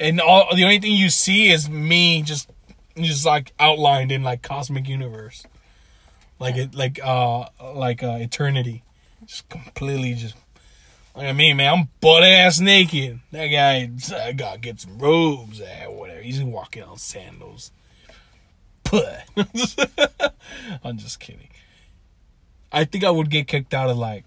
[0.00, 2.48] and all the only thing you see is me just
[2.96, 5.44] just like outlined in like cosmic universe.
[6.38, 8.82] Like it like uh like uh eternity.
[9.24, 10.34] Just completely just
[11.16, 13.20] like I mean, man, I'm butt ass naked.
[13.32, 16.20] That guy, that guy get some robes, eh, whatever.
[16.20, 17.72] He's walking on sandals.
[18.84, 19.02] Puh.
[20.84, 21.48] I'm just kidding.
[22.70, 24.24] I think I would get kicked out of like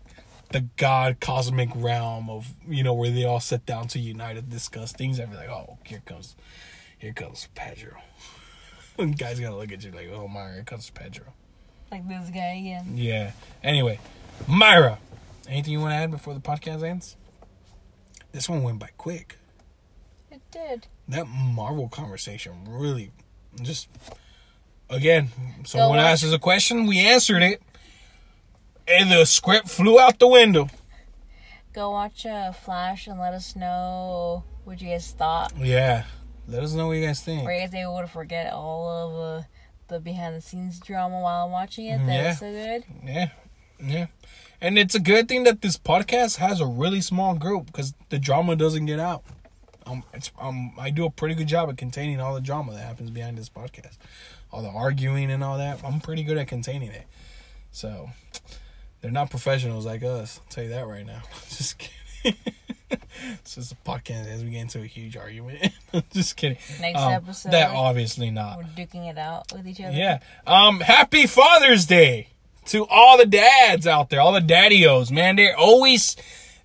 [0.51, 4.49] the god cosmic realm of you know where they all sit down to unite and
[4.49, 5.19] discuss things.
[5.19, 6.35] I'd be like, oh, here comes,
[6.97, 7.97] here comes Pedro.
[9.17, 11.25] Guys gotta look at you like, oh my, here comes to Pedro.
[11.91, 12.93] Like this guy again.
[12.95, 13.31] Yeah.
[13.63, 13.99] Anyway,
[14.47, 14.97] Mayra,
[15.47, 17.15] anything you want to add before the podcast ends?
[18.31, 19.37] This one went by quick.
[20.29, 20.87] It did.
[21.07, 23.11] That Marvel conversation really
[23.61, 23.89] just
[24.89, 25.29] again.
[25.65, 27.61] Someone asked us a question, we answered it,
[28.87, 30.69] and the script flew out the window.
[31.73, 35.53] Go watch uh, Flash and let us know what you guys thought.
[35.57, 36.03] Yeah.
[36.49, 37.45] Let us know what you guys think.
[37.45, 39.43] Were you guys able to forget all of uh,
[39.87, 41.99] the behind the scenes drama while I'm watching it?
[42.07, 42.33] That Yeah.
[42.35, 42.83] so good.
[43.05, 43.29] Yeah,
[43.79, 44.07] yeah.
[44.59, 48.17] And it's a good thing that this podcast has a really small group because the
[48.17, 49.23] drama doesn't get out.
[49.85, 52.81] Um, it's um, I do a pretty good job at containing all the drama that
[52.83, 53.97] happens behind this podcast,
[54.51, 55.83] all the arguing and all that.
[55.83, 57.05] I'm pretty good at containing it.
[57.71, 58.09] So
[59.01, 60.39] they're not professionals like us.
[60.43, 61.21] I'll tell you that right now.
[61.49, 62.35] Just kidding.
[63.33, 65.71] it's just a podcast as we get into a huge argument.
[66.11, 66.57] just kidding.
[66.81, 68.57] Next Um, episode, That obviously not.
[68.57, 69.91] we're duking it out with each other.
[69.95, 70.19] Yeah.
[70.47, 72.29] Um, happy Father's Day
[72.65, 75.35] to all the dads out there, all the daddios, man.
[75.35, 76.15] They're always,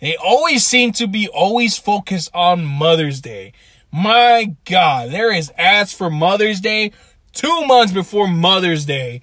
[0.01, 3.53] they always seem to be always focused on Mother's Day.
[3.93, 6.91] My God, there is ads for Mother's Day
[7.33, 9.21] two months before Mother's Day.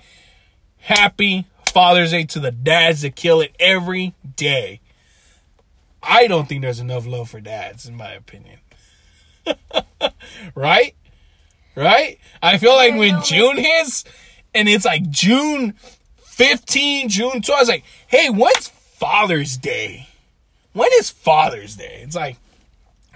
[0.77, 4.79] Happy Father's Day to the dads that kill it every day.
[6.03, 8.59] I don't think there's enough love for dads, in my opinion.
[10.55, 10.95] right?
[11.75, 12.19] Right?
[12.41, 14.03] I feel like when June hits
[14.53, 15.73] and it's like June
[16.23, 20.07] 15, June 12, I was like, hey, when's Father's Day?
[20.73, 22.01] When is Father's Day?
[22.03, 22.37] It's like,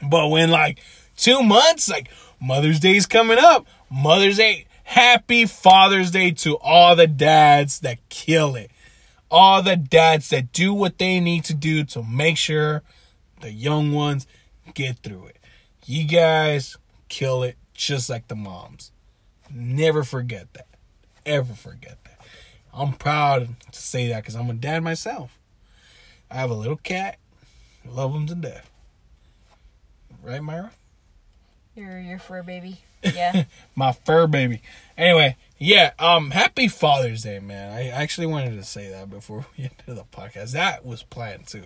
[0.03, 0.79] but when like
[1.17, 2.09] two months, like
[2.39, 7.97] Mother's Day is coming up, Mother's Day, Happy Father's Day to all the dads that
[8.09, 8.69] kill it.
[9.31, 12.83] All the dads that do what they need to do to make sure
[13.41, 14.27] the young ones
[14.73, 15.37] get through it.
[15.85, 16.77] You guys
[17.09, 18.91] kill it just like the moms.
[19.49, 20.67] Never forget that.
[21.25, 22.21] Ever forget that.
[22.73, 25.39] I'm proud to say that because I'm a dad myself.
[26.29, 27.17] I have a little cat.
[27.85, 28.69] Love him to death.
[30.23, 30.71] Right, Mayra?
[31.75, 32.79] Your your fur baby.
[33.13, 33.45] Yeah.
[33.75, 34.61] My fur baby.
[34.97, 37.71] Anyway, yeah, um, happy Father's Day, man.
[37.71, 40.51] I actually wanted to say that before we ended the podcast.
[40.51, 41.63] That was planned too.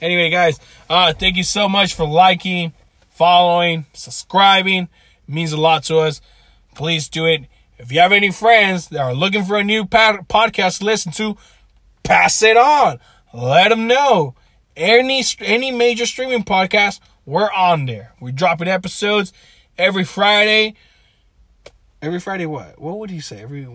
[0.00, 0.58] Anyway, guys,
[0.88, 2.72] uh, thank you so much for liking,
[3.10, 4.84] following, subscribing.
[5.28, 6.20] It means a lot to us.
[6.74, 7.42] Please do it.
[7.78, 11.12] If you have any friends that are looking for a new pod- podcast to listen
[11.12, 11.36] to,
[12.02, 13.00] pass it on.
[13.32, 14.34] Let them know.
[14.76, 18.12] Any any major streaming podcast, we're on there.
[18.20, 19.32] We're dropping episodes
[19.80, 20.74] every Friday.
[22.02, 22.78] Every Friday, what?
[22.80, 23.40] What would you say?
[23.42, 23.66] Every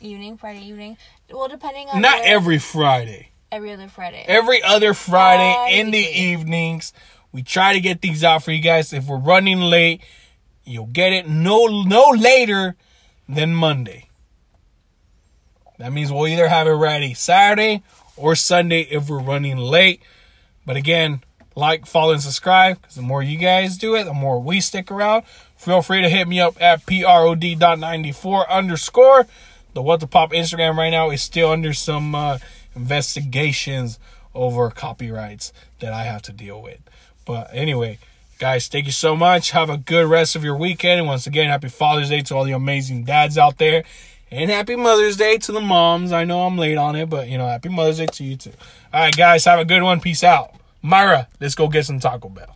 [0.00, 0.96] evening, Friday evening.
[1.30, 3.30] Well, depending on not where- every Friday.
[3.50, 4.24] every other Friday.
[4.26, 5.80] Every other Friday Friday.
[5.80, 6.92] in the evenings,
[7.32, 8.92] we try to get these out for you guys.
[8.92, 10.00] If we're running late,
[10.64, 12.76] you'll get it no no later
[13.28, 14.08] than Monday.
[15.78, 17.82] That means we'll either have it ready Saturday
[18.16, 20.00] or Sunday if we're running late.
[20.64, 21.22] But again,
[21.56, 24.90] like, follow, and subscribe because the more you guys do it, the more we stick
[24.90, 25.24] around.
[25.64, 29.26] Feel free to hit me up at prod.94 underscore.
[29.72, 32.36] The What the Pop Instagram right now is still under some uh,
[32.76, 33.98] investigations
[34.34, 36.80] over copyrights that I have to deal with.
[37.24, 37.98] But anyway,
[38.38, 39.52] guys, thank you so much.
[39.52, 40.98] Have a good rest of your weekend.
[40.98, 43.84] And once again, happy Father's Day to all the amazing dads out there.
[44.30, 46.12] And happy Mother's Day to the moms.
[46.12, 48.52] I know I'm late on it, but you know, happy Mother's Day to you too.
[48.92, 50.00] All right, guys, have a good one.
[50.00, 50.52] Peace out.
[50.84, 52.54] Mayra, let's go get some Taco Bell.